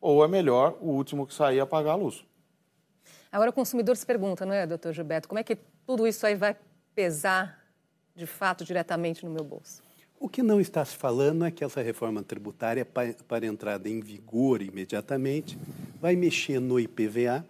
ou 0.00 0.24
é 0.24 0.28
melhor 0.28 0.76
o 0.80 0.88
último 0.88 1.26
que 1.26 1.34
sair 1.34 1.60
apagar 1.60 1.92
a 1.92 1.96
luz. 1.96 2.24
Agora 3.30 3.50
o 3.50 3.52
consumidor 3.52 3.96
se 3.96 4.06
pergunta, 4.06 4.46
não 4.46 4.54
é, 4.54 4.66
doutor 4.66 4.94
Gilberto, 4.94 5.28
como 5.28 5.38
é 5.38 5.44
que 5.44 5.56
tudo 5.86 6.06
isso 6.06 6.26
aí 6.26 6.34
vai 6.34 6.56
pesar 6.94 7.62
de 8.16 8.26
fato 8.26 8.64
diretamente 8.64 9.24
no 9.24 9.30
meu 9.30 9.44
bolso? 9.44 9.82
O 10.22 10.28
que 10.28 10.42
não 10.42 10.60
está 10.60 10.84
se 10.84 10.94
falando 10.94 11.46
é 11.46 11.50
que 11.50 11.64
essa 11.64 11.80
reforma 11.80 12.22
tributária, 12.22 12.84
para 12.84 13.46
entrada 13.46 13.88
em 13.88 14.00
vigor 14.00 14.60
imediatamente, 14.60 15.56
vai 15.98 16.14
mexer 16.14 16.60
no 16.60 16.78
IPVA, 16.78 17.42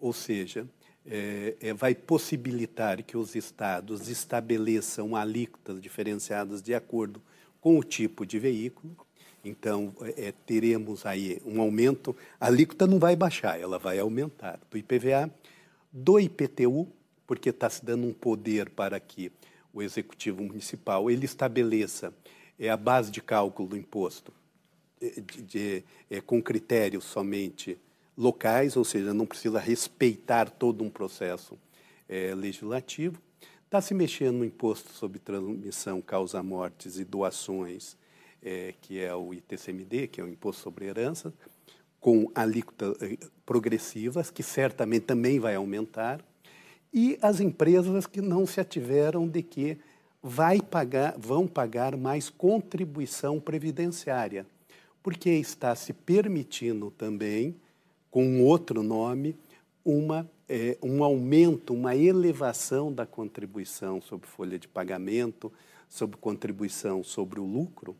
ou 0.00 0.12
seja, 0.12 0.66
é, 1.06 1.54
é, 1.60 1.72
vai 1.72 1.94
possibilitar 1.94 3.00
que 3.04 3.16
os 3.16 3.36
estados 3.36 4.08
estabeleçam 4.08 5.14
alíquotas 5.14 5.80
diferenciadas 5.80 6.60
de 6.60 6.74
acordo 6.74 7.22
com 7.60 7.78
o 7.78 7.84
tipo 7.84 8.26
de 8.26 8.40
veículo. 8.40 8.96
Então, 9.44 9.94
é, 10.16 10.34
teremos 10.44 11.06
aí 11.06 11.40
um 11.46 11.60
aumento. 11.60 12.16
A 12.40 12.48
alíquota 12.48 12.88
não 12.88 12.98
vai 12.98 13.14
baixar, 13.14 13.60
ela 13.60 13.78
vai 13.78 14.00
aumentar 14.00 14.58
do 14.68 14.76
IPVA, 14.76 15.32
do 15.92 16.18
IPTU, 16.18 16.88
porque 17.24 17.50
está 17.50 17.70
se 17.70 17.84
dando 17.84 18.04
um 18.04 18.12
poder 18.12 18.68
para 18.68 18.98
que 18.98 19.30
o 19.74 19.82
executivo 19.82 20.42
municipal 20.42 21.10
ele 21.10 21.26
estabeleça 21.26 22.14
é, 22.58 22.70
a 22.70 22.76
base 22.76 23.10
de 23.10 23.20
cálculo 23.20 23.68
do 23.68 23.76
imposto 23.76 24.32
de, 25.00 25.42
de, 25.42 25.84
é, 26.10 26.20
com 26.20 26.42
critérios 26.42 27.04
somente 27.04 27.78
locais, 28.16 28.76
ou 28.76 28.84
seja, 28.84 29.12
não 29.12 29.26
precisa 29.26 29.58
respeitar 29.58 30.48
todo 30.48 30.84
um 30.84 30.90
processo 30.90 31.58
é, 32.08 32.34
legislativo. 32.34 33.20
Está 33.64 33.80
se 33.80 33.92
mexendo 33.92 34.36
no 34.36 34.44
imposto 34.44 34.92
sobre 34.92 35.18
transmissão, 35.18 36.00
causa-mortes 36.00 36.98
e 36.98 37.04
doações, 37.04 37.96
é, 38.42 38.74
que 38.80 39.00
é 39.00 39.14
o 39.14 39.34
ITCMD, 39.34 40.08
que 40.08 40.20
é 40.20 40.24
o 40.24 40.28
Imposto 40.28 40.62
sobre 40.62 40.84
Herança, 40.86 41.32
com 41.98 42.30
alíquotas 42.34 42.94
é, 43.02 43.16
progressivas, 43.44 44.30
que 44.30 44.42
certamente 44.42 45.06
também 45.06 45.40
vai 45.40 45.54
aumentar, 45.54 46.24
e 46.94 47.18
as 47.20 47.40
empresas 47.40 48.06
que 48.06 48.22
não 48.22 48.46
se 48.46 48.60
ativeram 48.60 49.26
de 49.26 49.42
que 49.42 49.76
vai 50.22 50.60
pagar, 50.62 51.16
vão 51.18 51.44
pagar 51.44 51.96
mais 51.96 52.30
contribuição 52.30 53.40
previdenciária, 53.40 54.46
porque 55.02 55.28
está 55.30 55.74
se 55.74 55.92
permitindo 55.92 56.92
também 56.92 57.56
com 58.12 58.42
outro 58.42 58.80
nome, 58.80 59.36
uma, 59.84 60.30
é, 60.48 60.78
um 60.80 61.02
aumento, 61.02 61.74
uma 61.74 61.96
elevação 61.96 62.92
da 62.92 63.04
contribuição 63.04 64.00
sobre 64.00 64.28
folha 64.28 64.56
de 64.56 64.68
pagamento, 64.68 65.52
sobre 65.88 66.16
contribuição 66.16 67.02
sobre 67.02 67.40
o 67.40 67.44
lucro, 67.44 67.96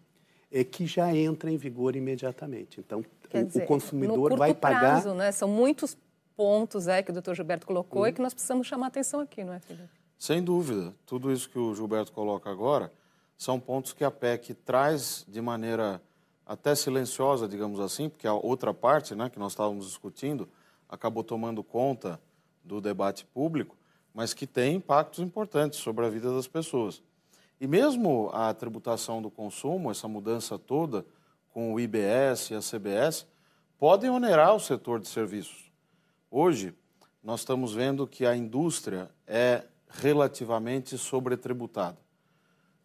é 0.53 0.63
que 0.63 0.87
já 0.87 1.15
entra 1.15 1.51
em 1.51 1.57
vigor 1.57 1.97
imediatamente. 1.97 2.79
Então, 2.79 3.05
o, 3.35 3.45
dizer, 3.45 3.67
consumidor 3.67 4.37
vai 4.37 4.55
pagar. 4.55 5.03
Prazo, 5.03 5.15
né? 5.15 5.33
São 5.33 5.49
muitos 5.49 5.97
pontos 6.37 6.89
é, 6.89 7.03
que 7.03 7.11
o 7.11 7.13
doutor 7.13 7.35
Gilberto 7.35 7.67
colocou 7.67 8.03
hum. 8.03 8.07
e 8.07 8.13
que 8.13 8.21
nós 8.21 8.35
precisamos 8.35 8.67
chamar 8.67 8.89
atenção 8.89 9.21
aqui, 9.21 9.45
não 9.45 9.55
é, 9.55 9.61
Felipe? 9.61 9.89
Sem 10.19 10.43
dúvida. 10.43 10.95
Tudo 11.05 11.33
isso 11.33 11.49
que 11.49 11.59
o 11.59 11.75
Gilberto 11.75 12.13
coloca 12.13 12.51
agora 12.51 12.93
são 13.37 13.59
pontos 13.59 13.93
que 13.93 14.05
a 14.05 14.11
PEC 14.11 14.55
traz 14.55 15.25
de 15.29 15.41
maneira 15.41 16.01
até 16.47 16.75
silenciosa, 16.75 17.49
digamos 17.49 17.81
assim, 17.81 18.09
porque 18.09 18.27
a 18.27 18.35
outra 18.35 18.73
parte, 18.73 19.15
né, 19.15 19.29
que 19.29 19.39
nós 19.39 19.53
estávamos 19.53 19.87
discutindo, 19.87 20.49
acabou 20.89 21.25
tomando 21.25 21.63
conta 21.63 22.21
do 22.63 22.81
debate 22.81 23.25
público, 23.27 23.77
mas 24.13 24.33
que 24.33 24.47
tem 24.47 24.77
impactos 24.77 25.19
importantes 25.21 25.79
sobre 25.79 26.07
a 26.07 26.09
vida 26.09 26.33
das 26.33 26.47
pessoas. 26.47 27.03
E 27.61 27.67
mesmo 27.67 28.31
a 28.33 28.53
tributação 28.53 29.21
do 29.21 29.31
consumo, 29.31 29.91
essa 29.91 30.07
mudança 30.07 30.59
toda 30.59 31.05
com 31.53 31.73
o 31.73 31.81
IBS 31.81 32.51
e 32.51 32.55
a 32.55 32.61
CBS, 32.61 33.27
podem 33.79 34.11
onerar 34.11 34.55
o 34.55 34.61
setor 34.61 35.01
de 35.01 35.09
serviços. 35.09 35.64
Hoje, 36.37 36.75
nós 37.23 37.43
estamos 37.43 37.75
vendo 37.75 38.09
que 38.09 38.27
a 38.27 38.35
indústria 38.35 39.09
é 39.25 39.63
relativamente 39.89 40.99
sobretributada. 40.99 41.97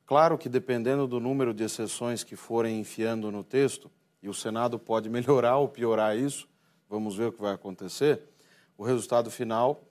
Claro 0.06 0.38
que 0.38 0.48
dependendo 0.48 1.08
do 1.08 1.20
número 1.20 1.52
de 1.52 1.64
exceções 1.64 2.24
que 2.24 2.36
forem 2.36 2.80
enfiando 2.80 3.32
no 3.32 3.44
texto, 3.44 3.90
e 4.22 4.30
o 4.30 4.36
Senado 4.36 4.78
pode 4.78 5.10
melhorar 5.10 5.58
ou 5.58 5.68
piorar 5.68 6.16
isso, 6.16 6.48
vamos 6.88 7.16
ver 7.16 7.30
o 7.30 7.32
que 7.32 7.42
vai 7.42 7.56
acontecer, 7.56 8.22
o 8.78 8.84
resultado 8.84 9.32
final 9.32 9.82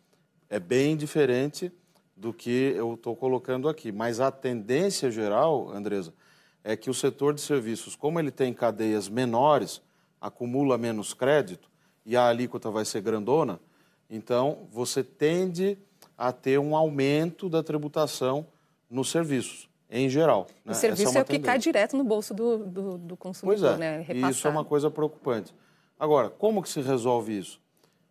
é 0.49 0.61
bem 0.61 0.97
diferente 0.97 1.73
do 2.17 2.33
que 2.33 2.75
eu 2.77 2.95
estou 2.95 3.17
colocando 3.17 3.69
aqui. 3.69 3.91
Mas 3.91 4.21
a 4.21 4.31
tendência 4.31 5.11
geral, 5.11 5.69
Andresa, 5.71 6.15
é 6.63 6.77
que 6.77 6.89
o 6.89 6.95
setor 6.95 7.35
de 7.35 7.41
serviços, 7.41 7.97
como 7.97 8.21
ele 8.21 8.31
tem 8.31 8.55
cadeias 8.55 9.09
menores, 9.09 9.83
acumula 10.21 10.79
menos 10.79 11.13
crédito 11.13 11.69
e 12.09 12.17
a 12.17 12.27
alíquota 12.27 12.71
vai 12.71 12.87
ser 12.87 13.03
grandona, 13.03 13.61
então 14.09 14.67
você 14.73 15.05
tende 15.05 15.77
a 16.17 16.33
ter 16.33 16.59
um 16.59 16.75
aumento 16.75 17.51
da 17.51 17.63
tributação 17.63 18.47
nos 18.91 19.11
serviços 19.11 19.69
em 19.91 20.09
geral. 20.09 20.47
Né? 20.65 20.73
O 20.73 20.75
serviço 20.75 21.17
é, 21.17 21.21
é, 21.21 21.23
o 21.23 21.25
que 21.27 21.39
cai 21.39 21.59
direto 21.59 21.99
no 21.99 22.05
bolso 22.05 22.33
do, 22.33 22.65
do, 22.65 22.99
do 22.99 23.17
consumidor, 23.17 23.61
pois 23.61 23.75
é, 23.75 23.77
né? 23.79 24.07
E 24.09 24.31
isso 24.31 24.49
é 24.49 24.51
uma 24.51 24.65
coisa 24.65 24.91
preocupante. 24.91 25.55
Agora, 26.01 26.31
como 26.31 26.63
que 26.63 26.71
se 26.71 26.81
resolve 26.81 27.39
isso? 27.39 27.61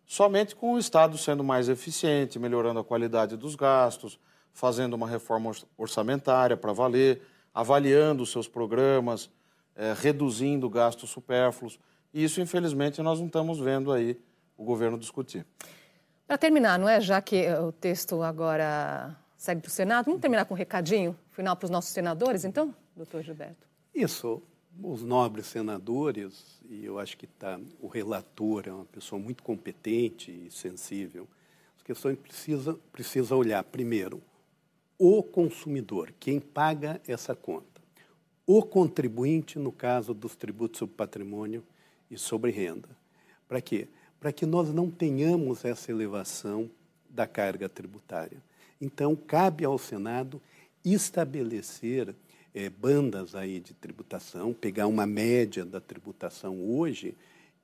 Somente 0.06 0.54
com 0.54 0.74
o 0.74 0.78
Estado 0.78 1.18
sendo 1.18 1.42
mais 1.42 1.68
eficiente, 1.68 2.38
melhorando 2.38 2.78
a 2.78 2.84
qualidade 2.84 3.36
dos 3.36 3.56
gastos, 3.56 4.18
fazendo 4.52 4.94
uma 4.94 5.08
reforma 5.08 5.50
orçamentária 5.76 6.56
para 6.56 6.72
valer, 6.72 7.20
avaliando 7.52 8.22
os 8.22 8.30
seus 8.30 8.46
programas, 8.46 9.28
é, 9.74 9.92
reduzindo 9.92 10.70
gastos 10.70 11.10
supérfluos. 11.10 11.80
Isso, 12.18 12.40
infelizmente, 12.40 13.00
nós 13.00 13.20
não 13.20 13.26
estamos 13.26 13.60
vendo 13.60 13.92
aí 13.92 14.18
o 14.56 14.64
governo 14.64 14.98
discutir. 14.98 15.46
Para 16.26 16.36
terminar, 16.36 16.76
não 16.76 16.88
é? 16.88 17.00
Já 17.00 17.22
que 17.22 17.48
o 17.54 17.70
texto 17.70 18.22
agora 18.24 19.16
segue 19.36 19.60
para 19.60 19.68
o 19.68 19.70
Senado. 19.70 20.06
Vamos 20.06 20.20
terminar 20.20 20.44
com 20.44 20.52
um 20.52 20.56
recadinho 20.56 21.16
final 21.30 21.54
para 21.54 21.66
os 21.66 21.70
nossos 21.70 21.92
senadores, 21.92 22.44
então, 22.44 22.74
doutor 22.96 23.22
Gilberto? 23.22 23.68
Isso. 23.94 24.42
Os 24.82 25.04
nobres 25.04 25.46
senadores, 25.46 26.60
e 26.68 26.84
eu 26.84 26.98
acho 26.98 27.16
que 27.16 27.26
tá, 27.28 27.60
o 27.80 27.86
relator 27.86 28.64
é 28.66 28.72
uma 28.72 28.84
pessoa 28.84 29.20
muito 29.20 29.44
competente 29.44 30.32
e 30.32 30.50
sensível, 30.50 31.28
as 31.76 31.82
questões 31.84 32.18
precisa, 32.18 32.78
precisa 32.92 33.36
olhar, 33.36 33.62
primeiro, 33.62 34.20
o 34.98 35.22
consumidor, 35.22 36.12
quem 36.18 36.40
paga 36.40 37.00
essa 37.06 37.34
conta. 37.34 37.80
O 38.44 38.62
contribuinte, 38.62 39.58
no 39.58 39.70
caso 39.70 40.12
dos 40.12 40.34
tributos 40.34 40.78
sobre 40.78 40.96
patrimônio 40.96 41.64
e 42.10 42.18
sobre 42.18 42.50
renda. 42.50 42.88
Para 43.46 43.60
quê? 43.60 43.88
Para 44.20 44.32
que 44.32 44.46
nós 44.46 44.72
não 44.72 44.90
tenhamos 44.90 45.64
essa 45.64 45.90
elevação 45.90 46.70
da 47.08 47.26
carga 47.26 47.68
tributária. 47.68 48.42
Então, 48.80 49.16
cabe 49.16 49.64
ao 49.64 49.78
Senado 49.78 50.40
estabelecer 50.84 52.14
é, 52.54 52.68
bandas 52.68 53.34
aí 53.34 53.60
de 53.60 53.74
tributação, 53.74 54.52
pegar 54.52 54.86
uma 54.86 55.06
média 55.06 55.64
da 55.64 55.80
tributação 55.80 56.60
hoje 56.70 57.16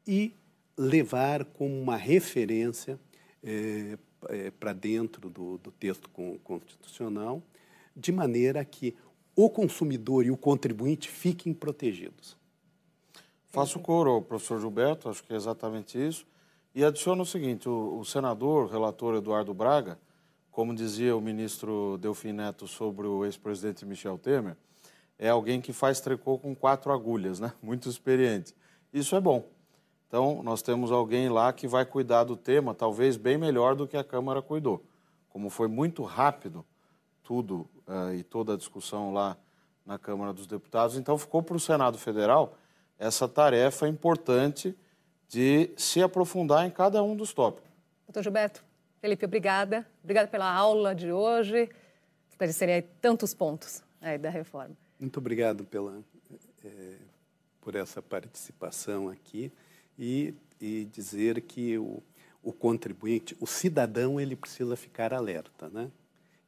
e 0.07 0.35
levar 0.77 1.45
como 1.45 1.81
uma 1.81 1.97
referência 1.97 2.99
é, 3.43 3.99
é, 4.29 4.51
para 4.51 4.73
dentro 4.73 5.29
do, 5.31 5.59
do 5.59 5.71
texto 5.71 6.09
constitucional, 6.43 7.43
de 7.97 8.11
maneira 8.11 8.65
que 8.65 8.95
o 9.37 9.49
consumidor 9.51 10.25
e 10.25 10.31
o 10.31 10.37
contribuinte 10.37 11.09
fiquem 11.09 11.53
protegidos. 11.53 12.37
Faço 13.55 13.79
coro 13.79 14.11
ao 14.11 14.21
professor 14.21 14.59
Gilberto, 14.59 15.09
acho 15.09 15.23
que 15.23 15.33
é 15.33 15.37
exatamente 15.37 15.97
isso. 15.97 16.27
E 16.75 16.85
adiciono 16.85 17.23
o 17.23 17.25
seguinte: 17.25 17.69
o, 17.69 18.01
o 18.01 18.05
senador, 18.05 18.65
o 18.65 18.67
relator 18.67 19.15
Eduardo 19.15 19.55
Braga, 19.55 19.97
como 20.51 20.75
dizia 20.75 21.17
o 21.17 21.21
ministro 21.21 21.97
Delfim 21.99 22.33
Neto 22.33 22.67
sobre 22.67 23.07
o 23.07 23.25
ex-presidente 23.25 23.87
Michel 23.87 24.19
Temer, 24.19 24.57
é 25.17 25.29
alguém 25.29 25.61
que 25.61 25.73
faz 25.73 26.01
tricô 26.01 26.37
com 26.37 26.53
quatro 26.53 26.91
agulhas, 26.93 27.39
né? 27.39 27.53
Muito 27.63 27.89
experiente. 27.89 28.53
Isso 28.93 29.15
é 29.15 29.21
bom. 29.21 29.49
Então, 30.09 30.43
nós 30.43 30.61
temos 30.61 30.91
alguém 30.91 31.29
lá 31.29 31.53
que 31.53 31.69
vai 31.69 31.87
cuidar 31.87 32.25
do 32.25 32.37
tema, 32.37 32.75
talvez 32.75 33.17
bem 33.17 33.39
melhor 33.39 33.77
do 33.77 33.87
que 33.87 33.97
a 33.97 34.03
Câmara 34.03 34.43
cuidou. 34.43 34.83
Como 35.29 35.49
foi 35.49 35.69
muito 35.69 36.03
rápido 36.03 36.65
tudo 37.23 37.69
uh, 37.87 38.13
e 38.17 38.25
toda 38.25 38.55
a 38.55 38.57
discussão 38.57 39.13
lá 39.13 39.37
na 39.87 39.97
Câmara 39.97 40.33
dos 40.33 40.49
Deputados, 40.49 40.97
então 40.97 41.17
ficou 41.17 41.41
para 41.41 41.55
o 41.55 41.61
Senado 41.61 41.97
Federal 41.99 42.57
essa 42.99 43.29
tarefa 43.29 43.89
importante 43.89 44.77
de 45.29 45.71
se 45.77 46.03
aprofundar 46.03 46.67
em 46.67 46.71
cada 46.71 47.03
um 47.03 47.17
dos 47.17 47.33
tópicos. 47.33 47.71
Doutor 48.07 48.23
Gilberto. 48.23 48.65
Felipe, 49.01 49.25
obrigada. 49.25 49.87
Obrigada 50.03 50.29
pela 50.29 50.51
aula 50.51 50.95
de 50.95 51.13
hoje, 51.13 51.69
esclarecerem 52.31 52.83
tantos 53.01 53.35
pontos 53.35 53.83
aí 54.01 54.17
da 54.17 54.31
reforma. 54.31 54.77
Muito 54.99 55.19
obrigado 55.19 55.65
pela, 55.65 56.03
é, 56.65 56.97
por 57.61 57.75
essa 57.75 58.01
participação 58.01 59.09
aqui 59.09 59.53
e, 59.99 60.35
e 60.61 60.85
dizer 60.87 61.41
que 61.43 61.77
o, 61.79 62.03
o 62.43 62.53
contribuinte, 62.53 63.37
o 63.41 63.47
cidadão, 63.47 64.21
ele 64.21 64.37
precisa 64.37 64.77
ficar 64.77 65.13
alerta, 65.13 65.69
né? 65.69 65.91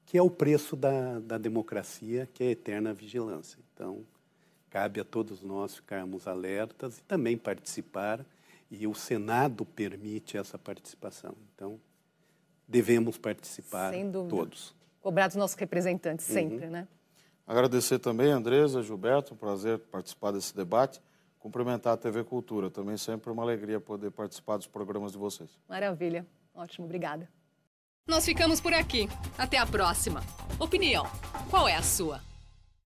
que 0.06 0.16
é 0.16 0.22
o 0.22 0.30
preço 0.30 0.76
da, 0.76 1.18
da 1.18 1.36
democracia, 1.36 2.28
que 2.32 2.44
é 2.44 2.46
a 2.46 2.50
eterna 2.50 2.94
vigilância. 2.94 3.58
Então, 3.74 4.04
cabe 4.76 5.00
a 5.00 5.04
todos 5.04 5.40
nós 5.40 5.76
ficarmos 5.76 6.28
alertas 6.28 6.98
e 6.98 7.02
também 7.04 7.34
participar, 7.38 8.22
e 8.70 8.86
o 8.86 8.94
Senado 8.94 9.64
permite 9.64 10.36
essa 10.36 10.58
participação. 10.58 11.34
Então, 11.54 11.80
devemos 12.68 13.16
participar 13.16 13.90
Sem 13.94 14.10
dúvida. 14.10 14.36
todos. 14.36 14.74
Cobrar 15.00 15.28
dos 15.28 15.36
nossos 15.36 15.56
representantes 15.56 16.26
sempre, 16.26 16.66
né? 16.66 16.86
Agradecer 17.46 17.98
também, 18.00 18.30
Andresa, 18.30 18.82
Gilberto, 18.82 19.32
um 19.32 19.36
prazer 19.38 19.78
participar 19.78 20.32
desse 20.32 20.54
debate. 20.54 21.00
Cumprimentar 21.38 21.94
a 21.94 21.96
TV 21.96 22.22
Cultura, 22.22 22.70
também 22.70 22.98
sempre 22.98 23.30
uma 23.32 23.42
alegria 23.42 23.80
poder 23.80 24.10
participar 24.10 24.58
dos 24.58 24.66
programas 24.66 25.12
de 25.12 25.16
vocês. 25.16 25.48
Maravilha. 25.66 26.26
Ótimo, 26.54 26.84
obrigada. 26.84 27.26
Nós 28.06 28.26
ficamos 28.26 28.60
por 28.60 28.74
aqui. 28.74 29.08
Até 29.38 29.56
a 29.56 29.64
próxima. 29.64 30.20
Opinião: 30.60 31.06
qual 31.48 31.66
é 31.66 31.76
a 31.76 31.82
sua? 31.82 32.20